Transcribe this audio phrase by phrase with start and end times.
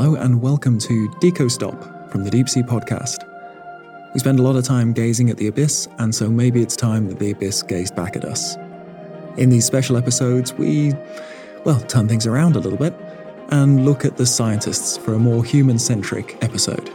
[0.00, 3.24] Hello and welcome to Deco Stop from the Deep Sea Podcast.
[4.14, 7.08] We spend a lot of time gazing at the abyss, and so maybe it's time
[7.08, 8.54] that the abyss gazed back at us.
[9.38, 10.92] In these special episodes, we,
[11.64, 12.94] well, turn things around a little bit
[13.48, 16.94] and look at the scientists for a more human centric episode.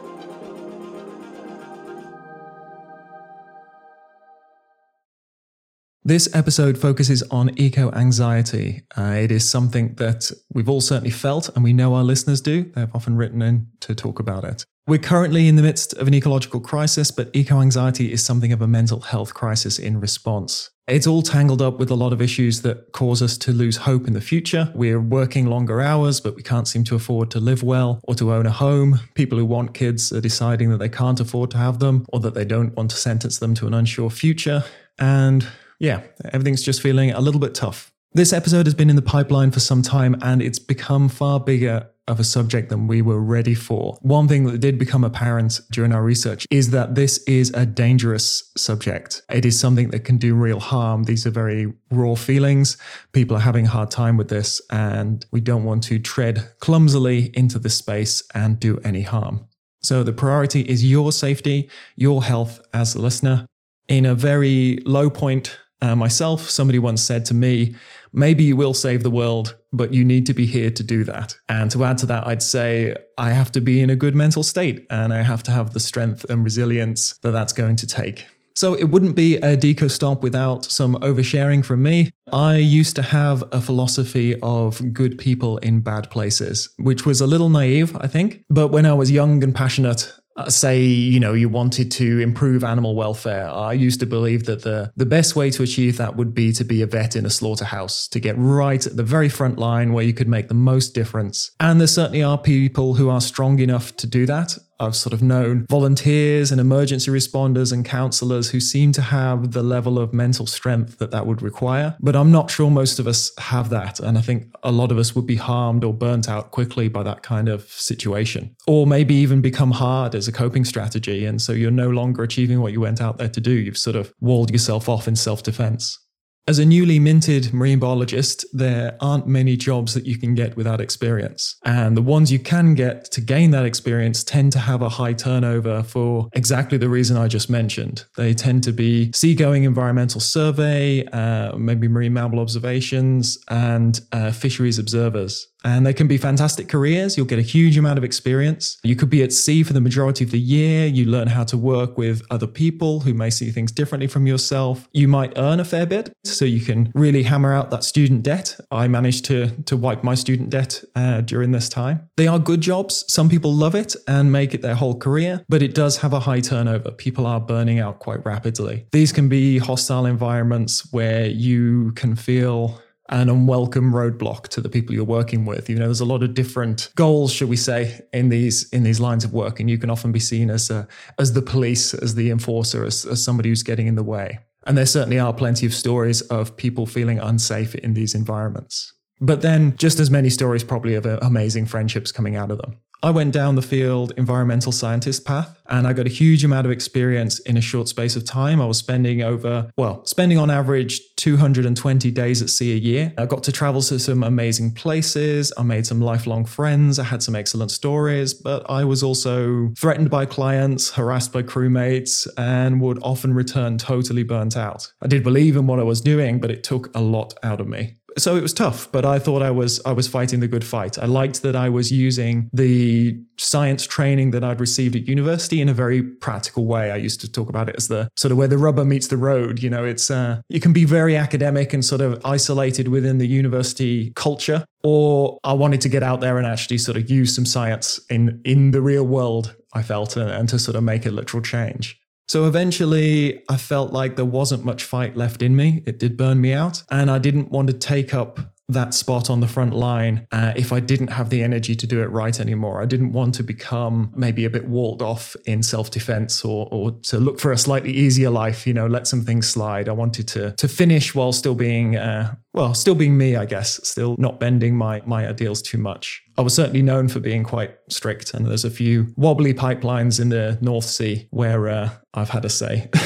[6.06, 8.82] This episode focuses on eco anxiety.
[8.98, 12.64] Uh, it is something that we've all certainly felt, and we know our listeners do.
[12.76, 14.66] They've often written in to talk about it.
[14.86, 18.62] We're currently in the midst of an ecological crisis, but eco anxiety is something of
[18.62, 20.72] a mental health crisis in response.
[20.90, 24.06] It's all tangled up with a lot of issues that cause us to lose hope
[24.06, 24.70] in the future.
[24.76, 28.34] We're working longer hours, but we can't seem to afford to live well or to
[28.34, 29.00] own a home.
[29.14, 32.34] People who want kids are deciding that they can't afford to have them or that
[32.34, 34.66] they don't want to sentence them to an unsure future.
[35.00, 35.48] And
[35.84, 36.02] yeah,
[36.32, 37.92] everything's just feeling a little bit tough.
[38.14, 41.90] This episode has been in the pipeline for some time and it's become far bigger
[42.08, 43.98] of a subject than we were ready for.
[44.02, 48.50] One thing that did become apparent during our research is that this is a dangerous
[48.56, 49.24] subject.
[49.30, 51.04] It is something that can do real harm.
[51.04, 52.78] These are very raw feelings.
[53.12, 57.32] People are having a hard time with this, and we don't want to tread clumsily
[57.34, 59.48] into this space and do any harm.
[59.82, 63.48] So the priority is your safety, your health as a listener.
[63.88, 67.76] In a very low point uh, myself, somebody once said to me,
[68.14, 71.36] maybe you will save the world, but you need to be here to do that.
[71.50, 74.44] And to add to that, I'd say I have to be in a good mental
[74.44, 78.26] state and I have to have the strength and resilience that that's going to take.
[78.56, 82.12] So it wouldn't be a deco stop without some oversharing from me.
[82.32, 87.28] I used to have a philosophy of good people in bad places, which was a
[87.28, 88.46] little naive, I think.
[88.50, 92.64] But when I was young and passionate, uh, say you know you wanted to improve
[92.64, 93.48] animal welfare.
[93.48, 96.64] I used to believe that the the best way to achieve that would be to
[96.64, 100.04] be a vet in a slaughterhouse to get right at the very front line where
[100.04, 101.52] you could make the most difference.
[101.60, 105.22] And there certainly are people who are strong enough to do that I've sort of
[105.22, 110.46] known volunteers and emergency responders and counselors who seem to have the level of mental
[110.46, 111.96] strength that that would require.
[112.00, 114.00] But I'm not sure most of us have that.
[114.00, 117.04] And I think a lot of us would be harmed or burnt out quickly by
[117.04, 121.26] that kind of situation, or maybe even become hard as a coping strategy.
[121.26, 123.52] And so you're no longer achieving what you went out there to do.
[123.52, 126.00] You've sort of walled yourself off in self defense.
[126.46, 130.82] As a newly minted marine biologist, there aren't many jobs that you can get without
[130.82, 131.56] experience.
[131.64, 135.14] And the ones you can get to gain that experience tend to have a high
[135.14, 138.04] turnover for exactly the reason I just mentioned.
[138.18, 144.78] They tend to be seagoing environmental survey, uh, maybe marine mammal observations, and uh, fisheries
[144.78, 147.18] observers and they can be fantastic careers.
[147.18, 148.78] You'll get a huge amount of experience.
[148.84, 150.86] You could be at sea for the majority of the year.
[150.88, 154.88] You learn how to work with other people who may see things differently from yourself.
[154.94, 158.60] You might earn a fair bit, so you can really hammer out that student debt.
[158.72, 162.10] I managed to, to wipe my student debt uh, during this time.
[162.18, 163.06] They are good jobs.
[163.08, 166.20] Some people love it and make it their whole career, but it does have a
[166.20, 166.92] high turnover.
[166.92, 168.86] People are burning out quite rapidly.
[168.92, 174.96] These can be hostile environments where you can feel an unwelcome roadblock to the people
[174.96, 175.70] you're working with.
[175.70, 179.00] You know, there's a lot of different goals, should we say, in these in these
[179.00, 180.88] lines of work, and you can often be seen as a,
[181.20, 184.40] as the police, as the enforcer, as, as somebody who's getting in the way.
[184.66, 188.94] And there certainly are plenty of stories of people feeling unsafe in these environments.
[189.20, 192.78] But then just as many stories probably of uh, amazing friendships coming out of them.
[193.04, 196.72] I went down the field environmental scientist path and I got a huge amount of
[196.72, 198.62] experience in a short space of time.
[198.62, 203.14] I was spending over, well, spending on average 220 days at sea a year.
[203.18, 205.52] I got to travel to some amazing places.
[205.58, 206.98] I made some lifelong friends.
[206.98, 212.26] I had some excellent stories, but I was also threatened by clients, harassed by crewmates,
[212.38, 214.90] and would often return totally burnt out.
[215.02, 217.68] I did believe in what I was doing, but it took a lot out of
[217.68, 220.64] me so it was tough, but I thought I was I was fighting the good
[220.64, 220.98] fight.
[220.98, 225.70] I liked that I was using the science training that I'd received at university in
[225.70, 226.92] a very practical way.
[226.92, 229.18] I used to talk about it as the sort of where the rubber meets the
[229.18, 229.62] road.
[229.62, 233.28] You know, it's uh, you can be very academic and sort of isolated within the
[233.28, 237.46] university culture, or I wanted to get out there and actually sort of use some
[237.46, 239.56] science in in the real world.
[239.76, 242.00] I felt and, and to sort of make a literal change.
[242.28, 245.84] So eventually, I felt like there wasn't much fight left in me.
[245.86, 246.84] It did burn me out.
[246.90, 248.40] And I didn't want to take up
[248.70, 252.02] that spot on the front line uh, if I didn't have the energy to do
[252.02, 252.82] it right anymore.
[252.82, 256.92] I didn't want to become maybe a bit walled off in self defense or, or
[257.04, 259.90] to look for a slightly easier life, you know, let some things slide.
[259.90, 263.86] I wanted to, to finish while still being, uh, well, still being me, I guess,
[263.88, 266.23] still not bending my, my ideals too much.
[266.38, 270.30] I was certainly known for being quite strict, and there's a few wobbly pipelines in
[270.30, 272.90] the North Sea where uh, I've had a say.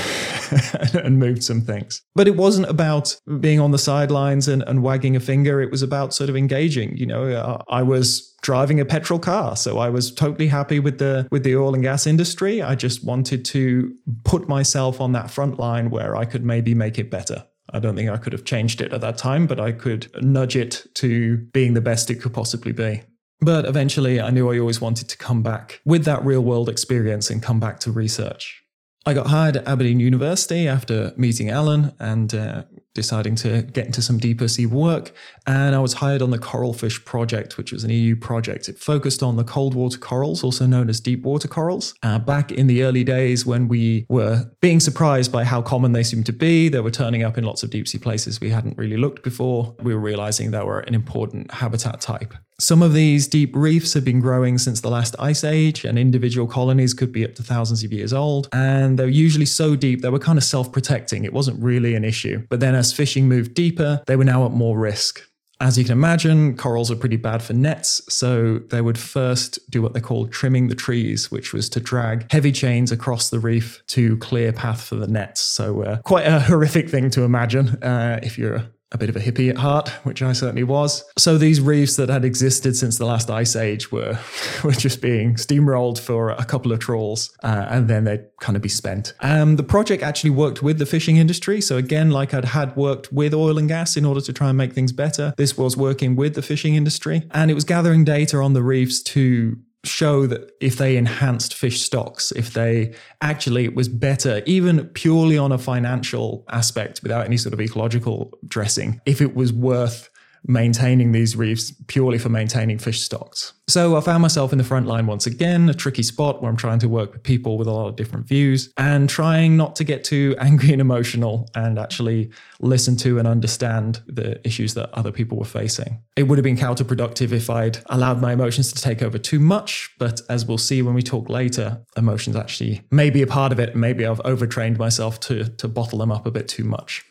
[0.94, 2.02] and moved some things.
[2.16, 5.62] But it wasn't about being on the sidelines and, and wagging a finger.
[5.62, 6.96] It was about sort of engaging.
[6.98, 11.00] You know, uh, I was driving a petrol car, so I was totally happy with
[11.00, 12.62] the with the oil and gas industry.
[12.62, 13.94] I just wanted to
[14.24, 17.46] put myself on that front line where I could maybe make it better.
[17.74, 20.56] I don't think I could have changed it at that time, but I could nudge
[20.56, 23.02] it to being the best it could possibly be.
[23.40, 27.30] But eventually, I knew I always wanted to come back with that real world experience
[27.30, 28.64] and come back to research.
[29.08, 32.64] I got hired at Aberdeen University after meeting Alan and uh,
[32.94, 35.14] deciding to get into some deeper sea work.
[35.46, 38.68] And I was hired on the Coralfish Project, which was an EU project.
[38.68, 41.94] It focused on the cold water corals, also known as deep water corals.
[42.04, 46.04] Uh, back in the early days when we were being surprised by how common they
[46.04, 48.78] seemed to be, they were turning up in lots of deep sea places we hadn't
[48.78, 49.74] really looked before.
[49.82, 52.34] We were realizing they were an important habitat type.
[52.60, 56.48] Some of these deep reefs have been growing since the last ice age, and individual
[56.48, 58.50] colonies could be up to thousands of years old.
[58.52, 61.24] And they're usually so deep they were kind of self protecting.
[61.24, 62.48] It wasn't really an issue.
[62.50, 65.22] But then as fishing moved deeper, they were now at more risk.
[65.60, 69.82] As you can imagine, corals are pretty bad for nets, so they would first do
[69.84, 73.84] what they called trimming the trees, which was to drag heavy chains across the reef
[73.88, 75.42] to clear path for the nets.
[75.42, 79.20] So, uh, quite a horrific thing to imagine uh, if you're a bit of a
[79.20, 81.04] hippie at heart, which I certainly was.
[81.18, 84.18] So these reefs that had existed since the last ice age were
[84.64, 88.62] were just being steamrolled for a couple of trawls, uh, and then they'd kind of
[88.62, 89.14] be spent.
[89.22, 91.60] Um, the project actually worked with the fishing industry.
[91.60, 94.58] So again, like I'd had worked with oil and gas in order to try and
[94.58, 98.38] make things better, this was working with the fishing industry, and it was gathering data
[98.38, 99.58] on the reefs to
[99.88, 105.38] show that if they enhanced fish stocks, if they actually it was better, even purely
[105.38, 110.10] on a financial aspect without any sort of ecological dressing, if it was worth
[110.46, 113.54] maintaining these reefs purely for maintaining fish stocks.
[113.70, 116.56] So I found myself in the front line once again, a tricky spot where I'm
[116.56, 119.84] trying to work with people with a lot of different views and trying not to
[119.84, 122.32] get too angry and emotional and actually
[122.62, 126.02] listen to and understand the issues that other people were facing.
[126.16, 129.94] It would have been counterproductive if I'd allowed my emotions to take over too much,
[130.00, 133.60] but as we'll see when we talk later, emotions actually may be a part of
[133.60, 133.76] it.
[133.76, 137.04] Maybe I've overtrained myself to, to bottle them up a bit too much.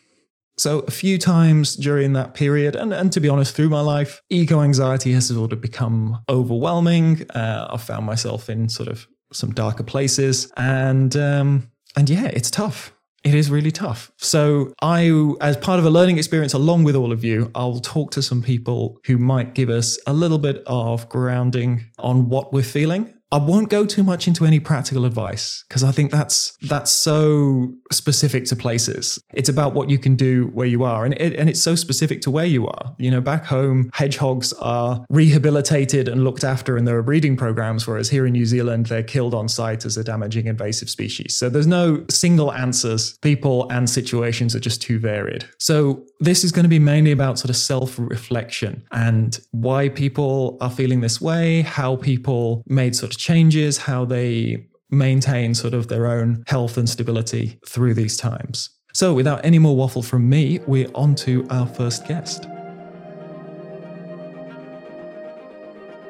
[0.59, 4.23] So, a few times during that period, and, and to be honest, through my life,
[4.31, 7.29] eco anxiety has sort of become overwhelming.
[7.31, 12.51] Uh, I've found myself in sort of some darker places, and um, and yeah, it's
[12.51, 12.95] tough.
[13.23, 14.13] It is really tough.
[14.17, 15.11] So, I,
[15.43, 18.41] as part of a learning experience along with all of you, I'll talk to some
[18.43, 23.39] people who might give us a little bit of grounding on what we're feeling I
[23.39, 28.45] won't go too much into any practical advice because I think that's that's so specific
[28.47, 29.19] to places.
[29.35, 32.21] It's about what you can do where you are, and it, and it's so specific
[32.23, 32.95] to where you are.
[32.99, 37.87] You know, back home, hedgehogs are rehabilitated and looked after, and there are breeding programs.
[37.87, 41.37] Whereas here in New Zealand, they're killed on site as a damaging invasive species.
[41.37, 43.17] So there's no single answers.
[43.19, 45.45] People and situations are just too varied.
[45.59, 50.59] So this is going to be mainly about sort of self reflection and why people
[50.61, 56.07] are feeling this way, how people made of changes, how they maintain sort of their
[56.07, 58.71] own health and stability through these times.
[58.93, 62.47] So, without any more waffle from me, we're on to our first guest.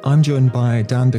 [0.04, 1.18] I'm joined by Dan de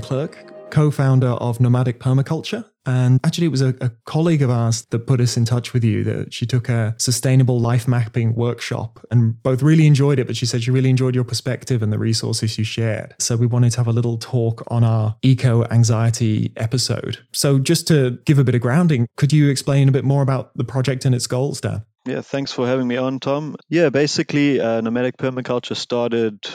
[0.69, 4.99] co founder of Nomadic Permaculture, and actually, it was a, a, colleague of ours that
[4.99, 6.05] put us in touch with you.
[6.05, 10.25] That she took a sustainable life mapping workshop and both really enjoyed it.
[10.25, 13.13] But she said she really enjoyed your perspective and the resources you shared.
[13.19, 17.17] So we wanted to have a little talk on our eco anxiety episode.
[17.33, 20.55] So just to give a bit of grounding, could you explain a bit more about
[20.55, 21.83] the project and its goals, Dan?
[22.05, 23.57] Yeah, thanks for having me on, Tom.
[23.67, 26.47] Yeah, basically, uh, nomadic permaculture started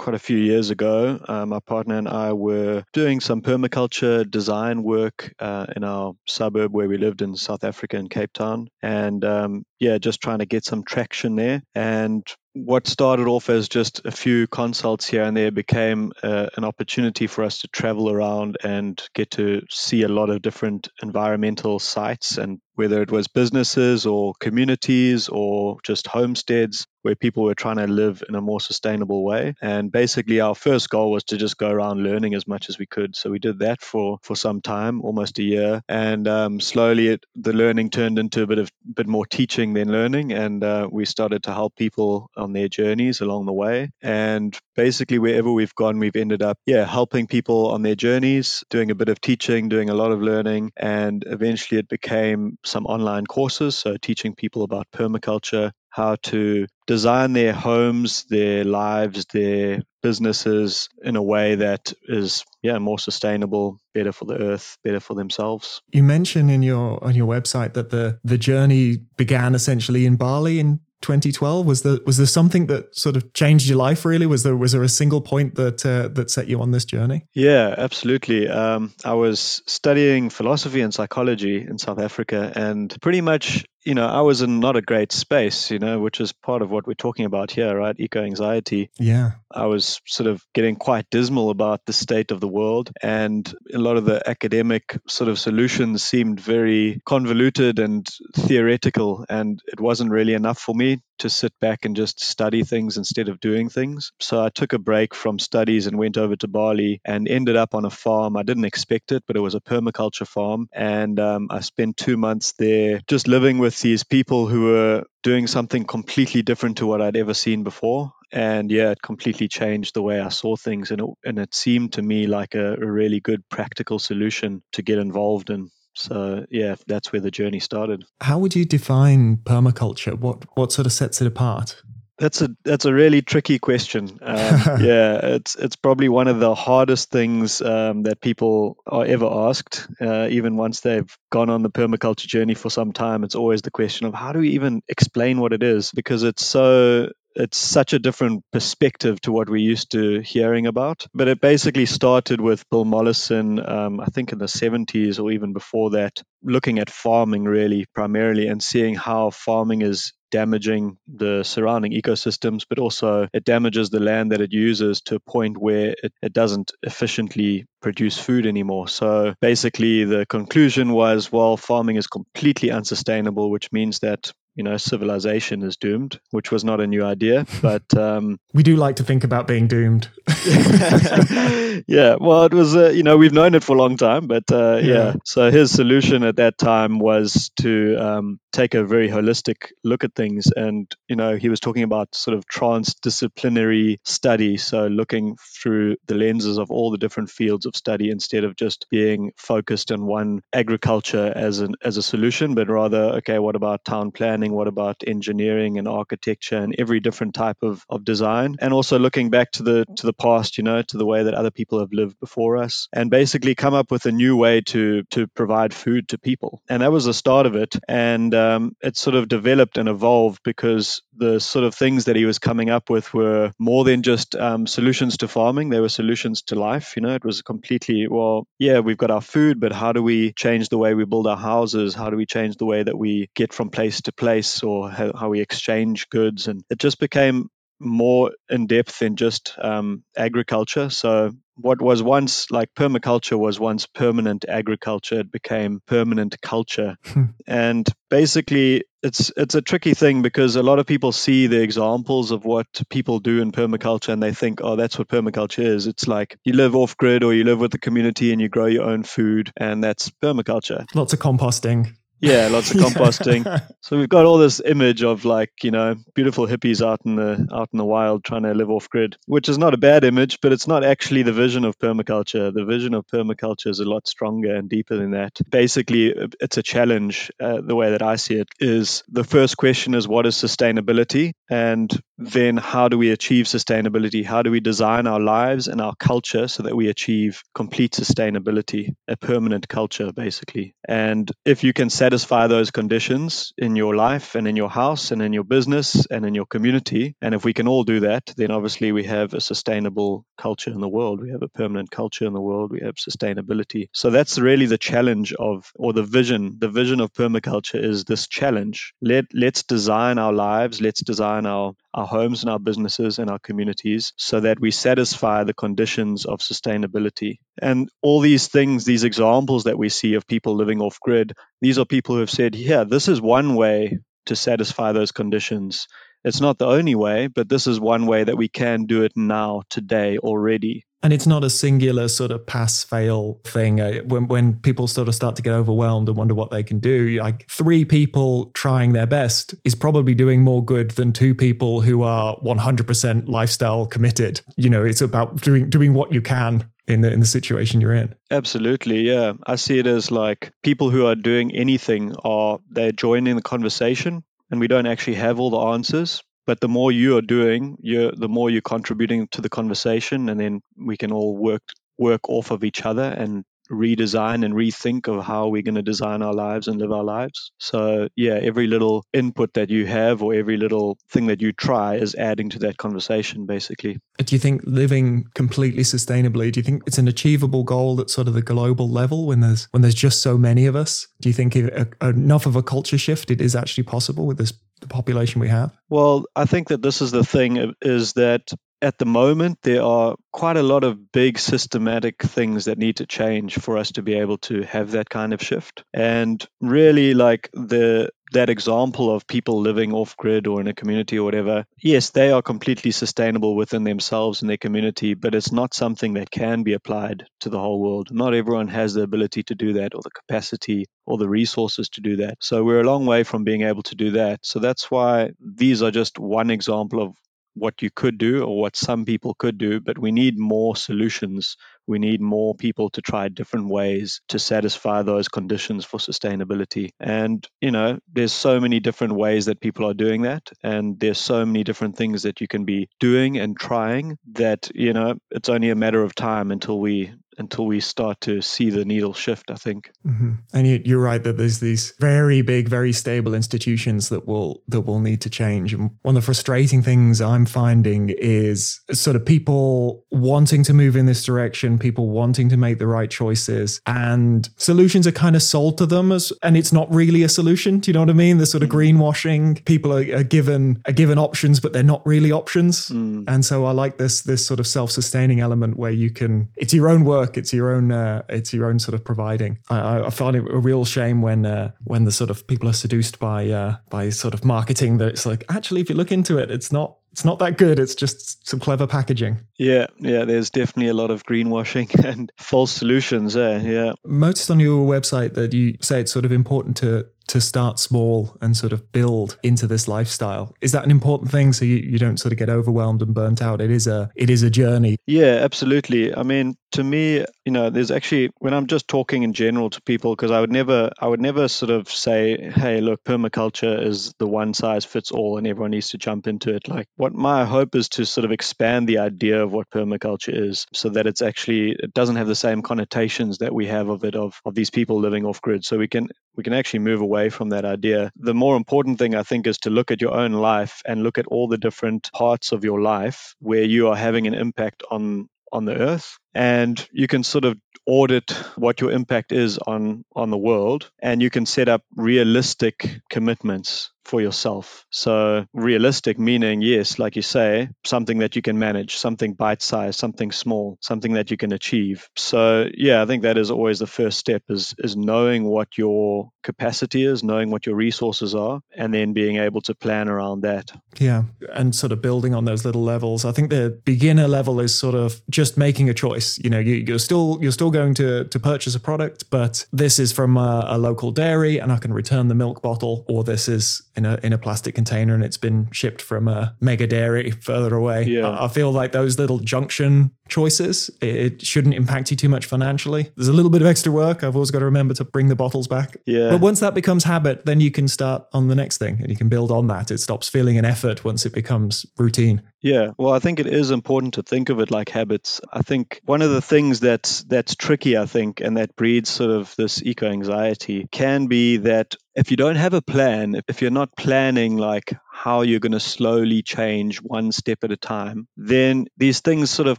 [0.00, 4.82] quite a few years ago, uh, my partner and I were doing some permaculture design
[4.82, 8.68] work uh, in our suburb where we lived in South Africa in Cape Town.
[8.82, 11.62] And um, yeah, just trying to get some traction there.
[11.74, 16.64] And what started off as just a few consults here and there became uh, an
[16.64, 21.78] opportunity for us to travel around and get to see a lot of different environmental
[21.78, 27.76] sites and whether it was businesses or communities or just homesteads where people were trying
[27.76, 29.54] to live in a more sustainable way.
[29.60, 32.86] And basically our first goal was to just go around learning as much as we
[32.86, 33.16] could.
[33.16, 35.82] So we did that for for some time almost a year.
[35.88, 39.92] And um, slowly it, the learning turned into a bit of bit more teaching than
[39.92, 40.32] learning.
[40.32, 43.90] And uh, we started to help people on their journeys along the way.
[44.02, 48.90] And basically, wherever we've gone, we've ended up, yeah, helping people on their journeys, doing
[48.90, 50.72] a bit of teaching, doing a lot of learning.
[50.76, 53.76] And eventually, it became some online courses.
[53.76, 61.16] So, teaching people about permaculture, how to design their homes, their lives, their businesses in
[61.16, 66.02] a way that is yeah more sustainable better for the earth better for themselves you
[66.02, 70.80] mentioned in your on your website that the the journey began essentially in bali in
[71.02, 74.26] 2012 was there was there something that sort of changed your life really?
[74.26, 77.26] Was there was there a single point that uh, that set you on this journey?
[77.34, 78.48] Yeah absolutely.
[78.48, 84.06] Um, i was studying philosophy and psychology in south africa and pretty much you know,
[84.06, 86.94] I was in not a great space, you know, which is part of what we're
[86.94, 87.98] talking about here, right?
[87.98, 88.90] Eco anxiety.
[88.98, 89.32] Yeah.
[89.50, 92.90] I was sort of getting quite dismal about the state of the world.
[93.02, 98.06] And a lot of the academic sort of solutions seemed very convoluted and
[98.36, 99.24] theoretical.
[99.28, 103.28] And it wasn't really enough for me to sit back and just study things instead
[103.28, 104.12] of doing things.
[104.20, 107.74] So I took a break from studies and went over to Bali and ended up
[107.74, 108.36] on a farm.
[108.36, 110.68] I didn't expect it, but it was a permaculture farm.
[110.72, 115.46] And um, I spent two months there just living with these people who were doing
[115.46, 118.12] something completely different to what I'd ever seen before.
[118.32, 120.90] And yeah, it completely changed the way I saw things.
[120.90, 124.82] And it, and it seemed to me like a, a really good practical solution to
[124.82, 125.70] get involved in.
[126.00, 128.04] So yeah, that's where the journey started.
[128.20, 130.18] How would you define permaculture?
[130.18, 131.82] What what sort of sets it apart?
[132.20, 134.18] That's a that's a really tricky question.
[134.20, 139.26] Um, yeah, it's it's probably one of the hardest things um, that people are ever
[139.26, 139.88] asked.
[139.98, 143.70] Uh, even once they've gone on the permaculture journey for some time, it's always the
[143.70, 147.92] question of how do we even explain what it is because it's so it's such
[147.92, 151.06] a different perspective to what we're used to hearing about.
[151.14, 155.52] But it basically started with Bill Mollison, um, I think in the 70s or even
[155.52, 161.92] before that, looking at farming really primarily and seeing how farming is damaging the surrounding
[161.92, 166.12] ecosystems, but also it damages the land that it uses to a point where it,
[166.22, 168.88] it doesn't efficiently produce food anymore.
[168.88, 174.76] So basically, the conclusion was well, farming is completely unsustainable, which means that you know,
[174.76, 179.04] civilization is doomed, which was not a new idea, but um, we do like to
[179.04, 180.08] think about being doomed.
[181.86, 184.44] yeah, well, it was, uh, you know, we've known it for a long time, but
[184.50, 184.94] uh, yeah.
[184.94, 185.14] yeah.
[185.24, 190.14] So his solution at that time was to um, take a very holistic look at
[190.14, 195.96] things, and you know, he was talking about sort of transdisciplinary study, so looking through
[196.06, 200.06] the lenses of all the different fields of study instead of just being focused on
[200.06, 204.39] one agriculture as an as a solution, but rather, okay, what about town planning?
[204.48, 208.56] What about engineering and architecture and every different type of, of design?
[208.60, 211.34] And also looking back to the to the past, you know, to the way that
[211.34, 215.02] other people have lived before us, and basically come up with a new way to
[215.10, 216.62] to provide food to people.
[216.68, 217.76] And that was the start of it.
[217.88, 222.24] And um, it sort of developed and evolved because the sort of things that he
[222.24, 226.42] was coming up with were more than just um, solutions to farming; they were solutions
[226.42, 226.94] to life.
[226.96, 230.32] You know, it was completely well, yeah, we've got our food, but how do we
[230.32, 231.94] change the way we build our houses?
[231.94, 234.29] How do we change the way that we get from place to place,
[234.62, 236.48] or how, how we exchange goods?
[236.48, 237.48] And it just became
[237.80, 240.90] more in depth than just um, agriculture.
[240.90, 245.20] So, what was once like permaculture was once permanent agriculture.
[245.20, 247.24] It became permanent culture, hmm.
[247.46, 252.30] and basically, it's it's a tricky thing because a lot of people see the examples
[252.30, 255.86] of what people do in permaculture and they think, oh, that's what permaculture is.
[255.86, 258.66] It's like you live off grid or you live with the community and you grow
[258.66, 260.84] your own food, and that's permaculture.
[260.94, 261.94] Lots of composting.
[262.20, 263.62] Yeah, lots of composting.
[263.80, 267.48] so we've got all this image of like, you know, beautiful hippies out in the
[267.52, 270.40] out in the wild trying to live off grid, which is not a bad image,
[270.40, 272.52] but it's not actually the vision of permaculture.
[272.52, 275.38] The vision of permaculture is a lot stronger and deeper than that.
[275.50, 277.30] Basically, it's a challenge.
[277.40, 281.32] Uh, the way that I see it is the first question is what is sustainability,
[281.48, 284.24] and then how do we achieve sustainability?
[284.24, 288.94] How do we design our lives and our culture so that we achieve complete sustainability,
[289.08, 290.74] a permanent culture, basically.
[290.86, 295.22] And if you can satisfy those conditions in your life and in your house and
[295.22, 297.16] in your business and in your community.
[297.22, 300.80] And if we can all do that, then obviously we have a sustainable culture in
[300.80, 301.20] the world.
[301.20, 302.70] We have a permanent culture in the world.
[302.70, 303.88] We have sustainability.
[303.92, 306.56] So that's really the challenge of, or the vision.
[306.58, 308.92] The vision of permaculture is this challenge.
[309.00, 310.80] Let, let's design our lives.
[310.80, 315.44] Let's design our, our homes and our businesses and our communities so that we satisfy
[315.44, 317.38] the conditions of sustainability.
[317.62, 321.78] And all these things, these examples that we see of people living off grid, these
[321.78, 325.86] are people who have said, yeah, this is one way to satisfy those conditions.
[326.24, 329.12] It's not the only way, but this is one way that we can do it
[329.16, 330.84] now, today, already.
[331.02, 333.80] And it's not a singular sort of pass fail thing.
[333.80, 336.78] Uh, when, when people sort of start to get overwhelmed and wonder what they can
[336.78, 341.80] do, like three people trying their best is probably doing more good than two people
[341.80, 344.42] who are 100% lifestyle committed.
[344.56, 347.94] You know, it's about doing, doing what you can in the in the situation you're
[347.94, 348.14] in.
[348.30, 349.34] Absolutely, yeah.
[349.46, 354.24] I see it as like people who are doing anything are they're joining the conversation
[354.50, 356.22] and we don't actually have all the answers.
[356.50, 360.40] But the more you are doing, you the more you're contributing to the conversation and
[360.40, 361.62] then we can all work
[361.96, 366.22] work off of each other and redesign and rethink of how we're going to design
[366.22, 367.52] our lives and live our lives.
[367.58, 371.96] So, yeah, every little input that you have or every little thing that you try
[371.96, 373.98] is adding to that conversation, basically.
[374.18, 378.28] Do you think living completely sustainably, do you think it's an achievable goal at sort
[378.28, 381.06] of the global level when there's when there's just so many of us?
[381.20, 384.52] Do you think uh, enough of a culture shift it is actually possible with this
[384.80, 385.76] the population we have?
[385.88, 388.50] Well, I think that this is the thing uh, is that
[388.82, 393.06] at the moment, there are quite a lot of big systematic things that need to
[393.06, 395.84] change for us to be able to have that kind of shift.
[395.92, 401.18] And really, like the that example of people living off grid or in a community
[401.18, 405.74] or whatever, yes, they are completely sustainable within themselves and their community, but it's not
[405.74, 408.08] something that can be applied to the whole world.
[408.12, 412.00] Not everyone has the ability to do that or the capacity or the resources to
[412.00, 412.36] do that.
[412.40, 414.40] So we're a long way from being able to do that.
[414.42, 417.16] So that's why these are just one example of
[417.54, 421.56] what you could do or what some people could do, but we need more solutions.
[421.86, 426.90] We need more people to try different ways to satisfy those conditions for sustainability.
[427.00, 430.50] And, you know, there's so many different ways that people are doing that.
[430.62, 434.92] And there's so many different things that you can be doing and trying that, you
[434.92, 438.84] know, it's only a matter of time until we until we start to see the
[438.84, 439.90] needle shift, I think.
[440.06, 440.32] Mm-hmm.
[440.52, 444.82] And you, are right that there's these very big, very stable institutions that will that
[444.82, 445.74] will need to change.
[445.74, 450.96] And one of the frustrating things I'm finding is sort of people wanting to move
[450.96, 455.42] in this direction, people wanting to make the right choices, and solutions are kind of
[455.42, 457.78] sold to them as, and it's not really a solution.
[457.78, 458.38] Do you know what I mean?
[458.38, 459.00] The sort of mm-hmm.
[459.00, 459.64] greenwashing.
[459.64, 462.88] People are, are given are given options, but they're not really options.
[462.90, 463.24] Mm.
[463.26, 466.74] And so I like this this sort of self sustaining element where you can it's
[466.74, 467.38] your own work work.
[467.38, 467.92] It's your own.
[467.92, 469.58] Uh, it's your own sort of providing.
[469.68, 472.74] I, I find it a real shame when uh, when the sort of people are
[472.74, 476.38] seduced by uh, by sort of marketing that it's like actually if you look into
[476.38, 477.78] it, it's not it's not that good.
[477.78, 479.40] It's just some clever packaging.
[479.58, 480.24] Yeah, yeah.
[480.24, 483.58] There's definitely a lot of greenwashing and false solutions there.
[483.60, 483.92] Yeah.
[484.04, 488.36] Noticed on your website that you say it's sort of important to to start small
[488.40, 490.52] and sort of build into this lifestyle.
[490.60, 493.40] Is that an important thing so you, you don't sort of get overwhelmed and burnt
[493.40, 493.60] out?
[493.60, 494.96] It is a it is a journey.
[495.06, 496.14] Yeah, absolutely.
[496.14, 499.82] I mean, to me, you know, there's actually when I'm just talking in general to
[499.82, 504.12] people because I would never I would never sort of say, "Hey, look, permaculture is
[504.18, 507.44] the one size fits all and everyone needs to jump into it." Like what my
[507.44, 511.22] hope is to sort of expand the idea of what permaculture is so that it's
[511.22, 514.70] actually it doesn't have the same connotations that we have of it of of these
[514.70, 518.12] people living off grid so we can we can actually move away from that idea.
[518.16, 521.18] The more important thing, I think, is to look at your own life and look
[521.18, 525.28] at all the different parts of your life where you are having an impact on
[525.52, 530.30] on the earth and you can sort of audit what your impact is on on
[530.30, 534.84] the world and you can set up realistic commitments for yourself.
[534.90, 540.00] So, realistic meaning, yes, like you say, something that you can manage, something bite sized,
[540.00, 542.08] something small, something that you can achieve.
[542.16, 546.32] So, yeah, I think that is always the first step is, is knowing what your
[546.42, 550.72] capacity is, knowing what your resources are, and then being able to plan around that.
[550.98, 551.24] Yeah.
[551.52, 553.24] And sort of building on those little levels.
[553.24, 556.36] I think the beginner level is sort of just making a choice.
[556.42, 559.98] You know, you, are still you're still going to to purchase a product, but this
[559.98, 563.48] is from a, a local dairy and I can return the milk bottle, or this
[563.48, 567.30] is in a in a plastic container and it's been shipped from a mega dairy
[567.30, 568.04] further away.
[568.04, 568.28] Yeah.
[568.28, 573.10] I, I feel like those little junction choices, it shouldn't impact you too much financially.
[573.16, 574.24] There's a little bit of extra work.
[574.24, 575.96] I've always got to remember to bring the bottles back.
[576.06, 576.30] Yeah.
[576.30, 579.16] But once that becomes habit, then you can start on the next thing and you
[579.16, 579.90] can build on that.
[579.90, 582.42] It stops feeling an effort once it becomes routine.
[582.62, 585.40] Yeah, well, I think it is important to think of it like habits.
[585.50, 589.30] I think one of the things that's that's tricky, I think, and that breeds sort
[589.30, 593.70] of this eco anxiety can be that if you don't have a plan, if you're
[593.70, 598.86] not planning like how you're going to slowly change one step at a time, then
[598.96, 599.78] these things sort of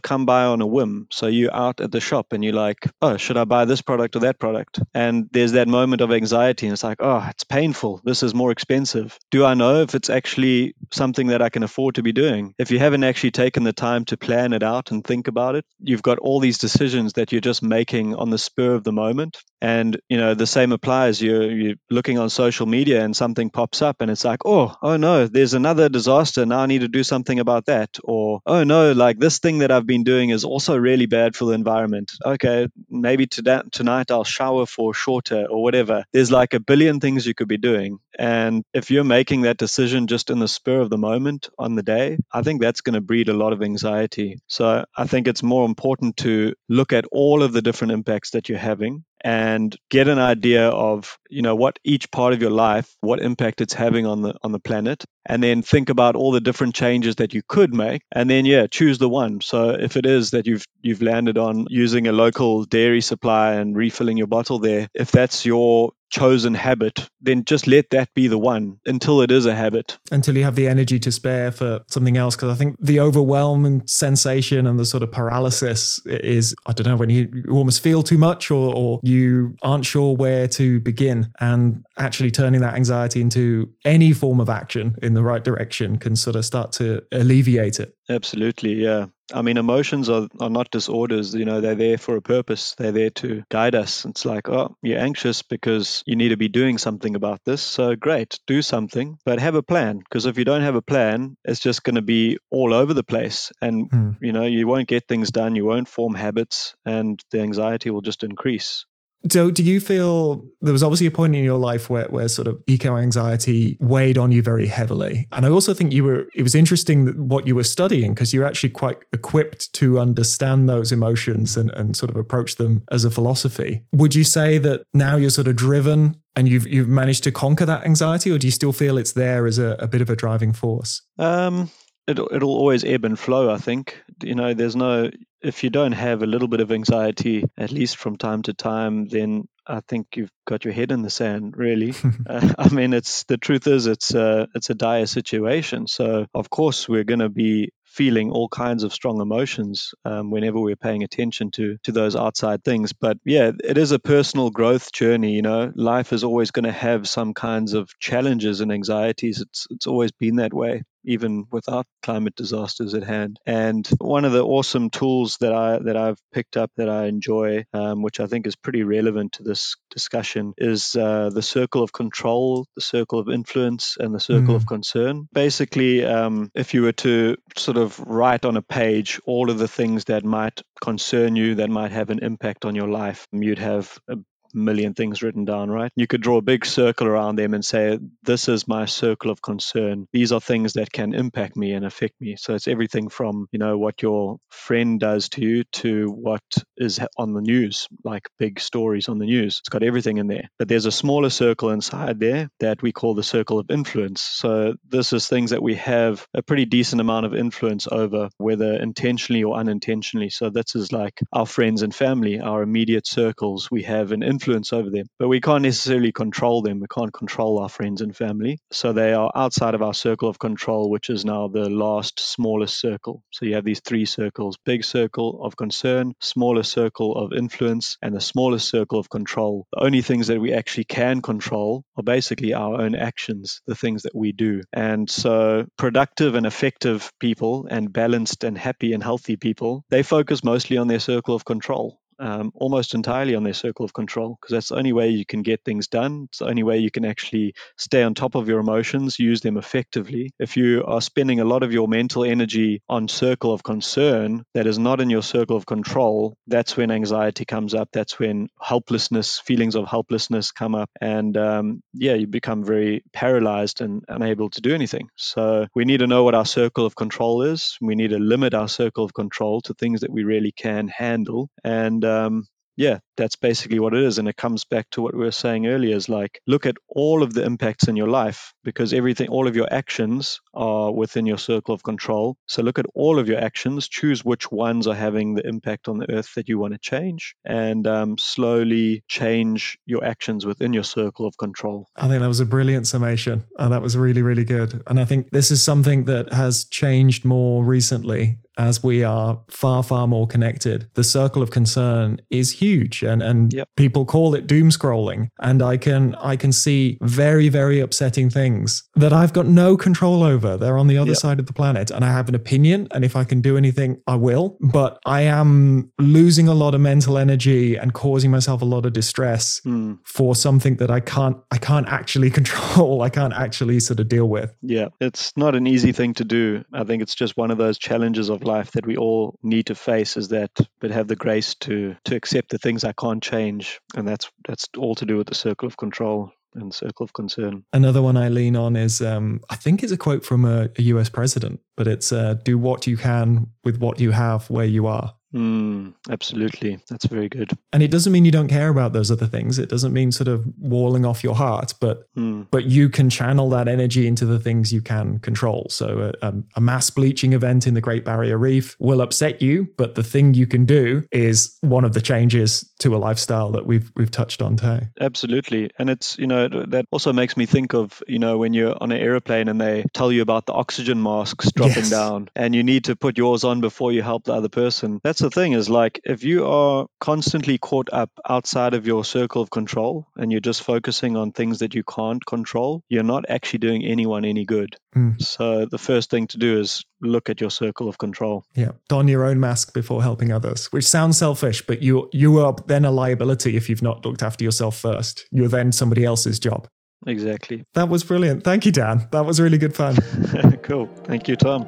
[0.00, 1.08] come by on a whim.
[1.10, 4.16] So you're out at the shop and you're like, oh, should I buy this product
[4.16, 4.80] or that product?
[4.94, 8.00] And there's that moment of anxiety, and it's like, oh, it's painful.
[8.04, 9.18] This is more expensive.
[9.30, 12.54] Do I know if it's actually something that I can afford to be doing?
[12.58, 15.64] If you haven't actually taken the time to plan it out and think about it,
[15.80, 19.38] you've got all these decisions that you're just making on the spur of the moment.
[19.60, 21.22] And you know the same applies.
[21.22, 24.96] You're you're looking on social media and something pops up and it's like, oh, oh
[24.96, 26.46] no, no, there's another disaster.
[26.46, 27.98] Now I need to do something about that.
[28.04, 31.46] Or, oh no, like this thing that I've been doing is also really bad for
[31.46, 32.12] the environment.
[32.24, 36.04] Okay, maybe to tonight I'll shower for shorter or whatever.
[36.12, 37.98] There's like a billion things you could be doing.
[38.18, 41.82] And if you're making that decision just in the spur of the moment on the
[41.82, 44.38] day, I think that's going to breed a lot of anxiety.
[44.46, 48.48] So I think it's more important to look at all of the different impacts that
[48.48, 52.94] you're having and get an idea of you know what each part of your life
[53.00, 56.40] what impact it's having on the on the planet and then think about all the
[56.40, 59.40] different changes that you could make and then yeah choose the one.
[59.40, 63.76] So if it is that you've you've landed on using a local dairy supply and
[63.76, 68.38] refilling your bottle there if that's your chosen habit, then just let that be the
[68.38, 69.98] one until it is a habit.
[70.12, 72.36] Until you have the energy to spare for something else.
[72.36, 76.96] Because I think the overwhelming sensation and the sort of paralysis is, I don't know,
[76.96, 81.32] when you, almost feel too much or, or you aren't sure where to begin.
[81.40, 86.16] And actually turning that anxiety into any form of action in the right direction can
[86.16, 87.94] sort of start to alleviate it.
[88.08, 89.06] Absolutely, yeah.
[89.32, 91.34] I mean, emotions are, are not disorders.
[91.34, 92.74] You know, they're there for a purpose.
[92.76, 94.04] They're there to guide us.
[94.04, 97.62] It's like, oh, you're anxious because you need to be doing something about this.
[97.62, 99.98] So great, do something, but have a plan.
[99.98, 103.04] Because if you don't have a plan, it's just going to be all over the
[103.04, 103.52] place.
[103.60, 104.10] And, hmm.
[104.20, 105.56] you know, you won't get things done.
[105.56, 108.86] You won't form habits and the anxiety will just increase.
[109.30, 112.48] So, do you feel there was obviously a point in your life where, where sort
[112.48, 115.28] of eco anxiety weighed on you very heavily?
[115.32, 118.44] And I also think you were, it was interesting what you were studying because you're
[118.44, 123.10] actually quite equipped to understand those emotions and, and sort of approach them as a
[123.10, 123.82] philosophy.
[123.92, 127.66] Would you say that now you're sort of driven and you've, you've managed to conquer
[127.66, 130.16] that anxiety, or do you still feel it's there as a, a bit of a
[130.16, 131.02] driving force?
[131.18, 131.70] Um,
[132.06, 134.02] it'll, it'll always ebb and flow, I think.
[134.22, 135.10] You know, there's no,
[135.42, 139.08] if you don't have a little bit of anxiety, at least from time to time,
[139.08, 141.94] then I think you've got your head in the sand, really.
[142.28, 145.86] uh, I mean, it's the truth is it's a, it's a dire situation.
[145.86, 150.58] So, of course, we're going to be feeling all kinds of strong emotions um, whenever
[150.58, 152.94] we're paying attention to to those outside things.
[152.94, 155.32] But yeah, it is a personal growth journey.
[155.32, 159.42] You know, life is always going to have some kinds of challenges and anxieties.
[159.42, 163.38] It's it's always been that way even without climate disasters at hand.
[163.46, 167.64] And one of the awesome tools that I that I've picked up that I enjoy,
[167.72, 171.92] um, which I think is pretty relevant to this discussion, is uh, the circle of
[171.92, 174.56] control, the circle of influence, and the circle mm.
[174.56, 175.28] of concern.
[175.32, 179.68] Basically, um, if you were to sort of write on a page all of the
[179.68, 183.98] things that might concern you, that might have an impact on your life, you'd have
[184.08, 184.16] a
[184.54, 185.90] million things written down, right?
[185.96, 189.42] You could draw a big circle around them and say, This is my circle of
[189.42, 190.06] concern.
[190.12, 192.36] These are things that can impact me and affect me.
[192.36, 196.42] So it's everything from, you know, what your friend does to you to what
[196.76, 199.60] is on the news, like big stories on the news.
[199.60, 200.48] It's got everything in there.
[200.58, 204.22] But there's a smaller circle inside there that we call the circle of influence.
[204.22, 208.74] So this is things that we have a pretty decent amount of influence over, whether
[208.74, 210.30] intentionally or unintentionally.
[210.30, 213.70] So this is like our friends and family, our immediate circles.
[213.70, 216.80] We have an influence influence over them, but we can't necessarily control them.
[216.80, 218.58] We can't control our friends and family.
[218.72, 222.80] So they are outside of our circle of control, which is now the last smallest
[222.80, 223.22] circle.
[223.32, 228.14] So you have these three circles big circle of concern, smaller circle of influence, and
[228.14, 229.66] the smallest circle of control.
[229.72, 234.02] The only things that we actually can control are basically our own actions, the things
[234.02, 234.62] that we do.
[234.72, 240.42] And so productive and effective people and balanced and happy and healthy people, they focus
[240.42, 244.52] mostly on their circle of control um, almost entirely on their circle of control because
[244.52, 246.28] that's the only way you can get things done.
[246.30, 249.56] It's the only way you can actually stay on top of your emotions, use them
[249.56, 250.32] effectively.
[250.38, 254.66] If you are spending a lot of your mental energy on circle of concern that
[254.68, 257.88] is not in your circle of control, that's when anxiety comes up.
[257.92, 260.90] That's when helplessness, feelings of helplessness come up.
[261.00, 265.08] And um, yeah, you become very paralyzed and unable to do anything.
[265.16, 267.76] So we need to know what our circle of control is.
[267.80, 271.48] We need to limit our circle of control to things that we really can handle.
[271.64, 272.46] And um,
[272.76, 274.18] yeah, that's basically what it is.
[274.18, 277.22] And it comes back to what we were saying earlier is like, look at all
[277.22, 281.38] of the impacts in your life because everything, all of your actions are within your
[281.38, 282.36] circle of control.
[282.46, 285.98] So look at all of your actions, choose which ones are having the impact on
[285.98, 290.84] the earth that you want to change, and um, slowly change your actions within your
[290.84, 291.88] circle of control.
[291.96, 293.44] I think that was a brilliant summation.
[293.58, 294.82] And that was really, really good.
[294.86, 299.82] And I think this is something that has changed more recently as we are far,
[299.82, 303.02] far more connected, the circle of concern is huge.
[303.02, 303.68] And, and Yep.
[303.76, 305.28] people call it doom scrolling.
[305.40, 310.22] And I can, I can see very, very upsetting things that I've got no control
[310.22, 310.56] over.
[310.56, 311.16] They're on the other Yep.
[311.18, 311.90] side of the planet.
[311.90, 312.88] And I have an opinion.
[312.92, 314.56] And if I can do anything, I will.
[314.60, 318.92] But I am losing a lot of mental energy and causing myself a lot of
[318.92, 319.94] distress Hmm.
[320.04, 323.02] for something that I can't I can't actually control.
[323.02, 324.54] I can't actually sort of deal with.
[324.62, 326.64] Yeah, it's not an easy thing to do.
[326.72, 329.74] I think it's just one of those challenges of life that we all need to
[329.74, 330.50] face is that
[330.80, 334.68] but have the grace to to accept the things I can't change and that's that's
[334.76, 337.64] all to do with the circle of control and circle of concern.
[337.72, 340.82] Another one I lean on is um, I think it's a quote from a, a
[340.82, 344.86] US president, but it's uh, do what you can with what you have where you
[344.86, 345.14] are.
[345.34, 346.78] Mm, absolutely.
[346.88, 347.56] That's very good.
[347.72, 349.58] And it doesn't mean you don't care about those other things.
[349.58, 353.48] It doesn't mean sort of walling off your heart, but Mm, but you can channel
[353.50, 355.66] that energy into the things you can control.
[355.70, 359.68] So a, a, a mass bleaching event in the Great Barrier Reef will upset you,
[359.78, 363.66] but the thing you can do is one of the changes to a lifestyle that
[363.66, 364.88] we've we've touched on today.
[365.00, 365.70] absolutely.
[365.78, 368.92] And it's, you know, that also makes me think of, you know, when you're on
[368.92, 371.90] an airplane and they tell you about the oxygen masks dropping Yes.
[371.90, 375.00] down and you need to put yours on before you help the other person.
[375.02, 379.42] That's the thing is like if you are constantly caught up outside of your circle
[379.42, 383.58] of control and you're just focusing on things that you can't control, you're not actually
[383.60, 384.76] doing anyone any good.
[384.96, 385.20] Mm.
[385.22, 388.44] So the first thing to do is look at your circle of control.
[388.54, 392.54] Yeah, don your own mask before helping others, which sounds selfish, but you you are
[392.66, 395.26] then a liability if you've not looked after yourself first.
[395.30, 396.68] You're then somebody else's job.
[397.06, 397.64] Exactly.
[397.74, 398.44] That was brilliant.
[398.44, 399.08] Thank you, Dan.
[399.12, 399.96] That was really good fun.
[400.62, 400.86] cool.
[401.04, 401.66] Thank you, Tom.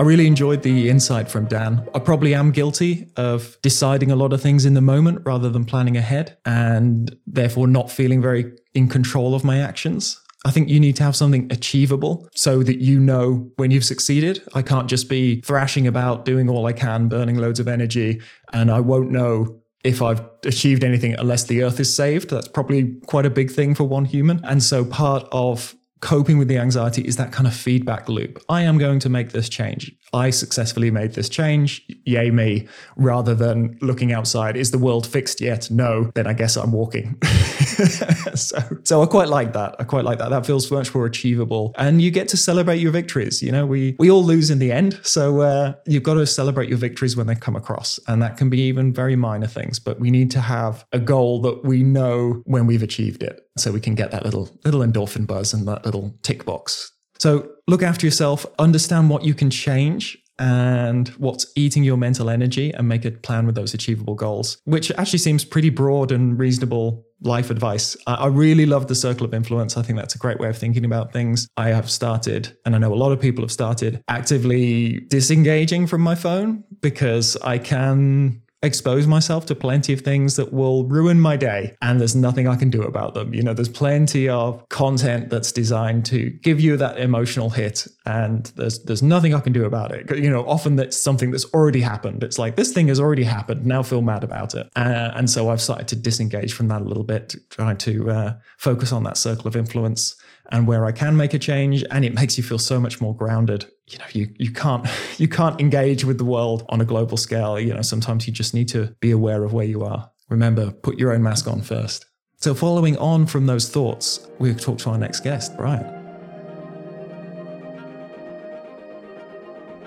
[0.00, 1.86] I really enjoyed the insight from Dan.
[1.94, 5.66] I probably am guilty of deciding a lot of things in the moment rather than
[5.66, 10.20] planning ahead and therefore not feeling very in control of my actions.
[10.44, 14.42] I think you need to have something achievable so that you know when you've succeeded.
[14.54, 18.70] I can't just be thrashing about, doing all I can, burning loads of energy, and
[18.70, 22.30] I won't know if I've achieved anything unless the earth is saved.
[22.30, 24.40] That's probably quite a big thing for one human.
[24.44, 28.42] And so part of coping with the anxiety is that kind of feedback loop.
[28.48, 29.92] I am going to make this change.
[30.12, 31.84] I successfully made this change.
[32.04, 32.66] Yay me.
[32.96, 35.70] Rather than looking outside, is the world fixed yet?
[35.70, 36.10] No.
[36.14, 37.20] Then I guess I'm walking.
[38.34, 39.76] so, so I quite like that.
[39.78, 40.30] I quite like that.
[40.30, 43.42] That feels much more achievable, and you get to celebrate your victories.
[43.42, 46.68] You know, we we all lose in the end, so uh, you've got to celebrate
[46.68, 49.78] your victories when they come across, and that can be even very minor things.
[49.78, 53.72] But we need to have a goal that we know when we've achieved it, so
[53.72, 56.92] we can get that little little endorphin buzz and that little tick box.
[57.18, 62.72] So look after yourself, understand what you can change and what's eating your mental energy
[62.72, 67.04] and make a plan with those achievable goals, which actually seems pretty broad and reasonable
[67.22, 67.96] life advice.
[68.06, 69.76] I really love the circle of influence.
[69.76, 71.46] I think that's a great way of thinking about things.
[71.58, 76.00] I have started, and I know a lot of people have started actively disengaging from
[76.00, 81.36] my phone because I can expose myself to plenty of things that will ruin my
[81.36, 83.32] day and there's nothing I can do about them.
[83.32, 88.46] You know, there's plenty of content that's designed to give you that emotional hit and
[88.56, 90.14] there's there's nothing I can do about it.
[90.16, 92.22] You know, often that's something that's already happened.
[92.22, 93.64] It's like this thing has already happened.
[93.64, 94.68] Now feel mad about it.
[94.76, 98.34] Uh, and so I've started to disengage from that a little bit, trying to uh,
[98.58, 100.16] focus on that circle of influence
[100.50, 103.14] and where I can make a change and it makes you feel so much more
[103.14, 103.66] grounded.
[103.90, 104.86] You know, you you can't
[105.18, 107.58] you can't engage with the world on a global scale.
[107.58, 110.10] You know, sometimes you just need to be aware of where you are.
[110.28, 112.06] Remember, put your own mask on first.
[112.36, 116.00] So following on from those thoughts, we'll talk to our next guest, Brian.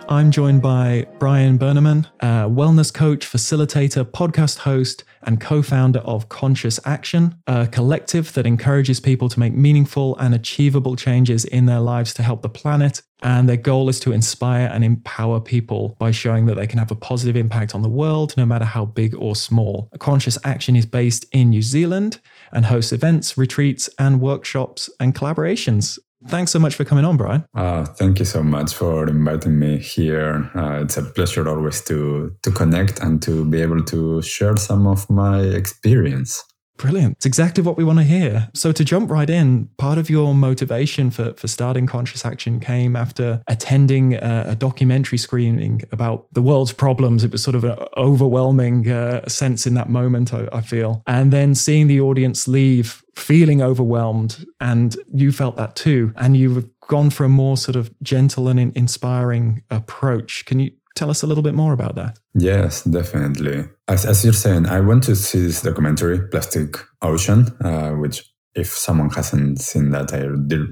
[0.09, 6.29] I'm joined by Brian Berneman, a wellness coach, facilitator, podcast host, and co founder of
[6.29, 11.79] Conscious Action, a collective that encourages people to make meaningful and achievable changes in their
[11.79, 13.01] lives to help the planet.
[13.21, 16.91] And their goal is to inspire and empower people by showing that they can have
[16.91, 19.89] a positive impact on the world, no matter how big or small.
[19.99, 22.19] Conscious Action is based in New Zealand
[22.51, 25.99] and hosts events, retreats, and workshops and collaborations.
[26.27, 27.45] Thanks so much for coming on, Brian.
[27.53, 30.49] Uh, thank you so much for inviting me here.
[30.55, 34.87] Uh, it's a pleasure always to to connect and to be able to share some
[34.87, 36.43] of my experience.
[36.77, 37.17] Brilliant.
[37.17, 38.49] It's exactly what we want to hear.
[38.53, 42.95] So to jump right in, part of your motivation for, for starting Conscious Action came
[42.95, 47.23] after attending a, a documentary screening about the world's problems.
[47.23, 51.03] It was sort of an overwhelming uh, sense in that moment, I, I feel.
[51.07, 56.13] And then seeing the audience leave feeling overwhelmed and you felt that too.
[56.17, 60.45] And you've gone for a more sort of gentle and in- inspiring approach.
[60.45, 62.19] Can you tell us a little bit more about that?
[62.33, 63.65] Yes, definitely.
[63.87, 68.23] As, as you're saying, I went to see this documentary, Plastic Ocean, uh, which
[68.55, 70.19] if someone hasn't seen that, I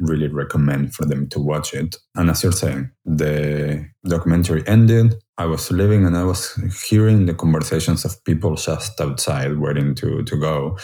[0.01, 1.95] really recommend for them to watch it.
[2.15, 5.15] And as you're saying, the documentary ended.
[5.37, 6.53] I was leaving and I was
[6.87, 10.77] hearing the conversations of people just outside waiting to, to go.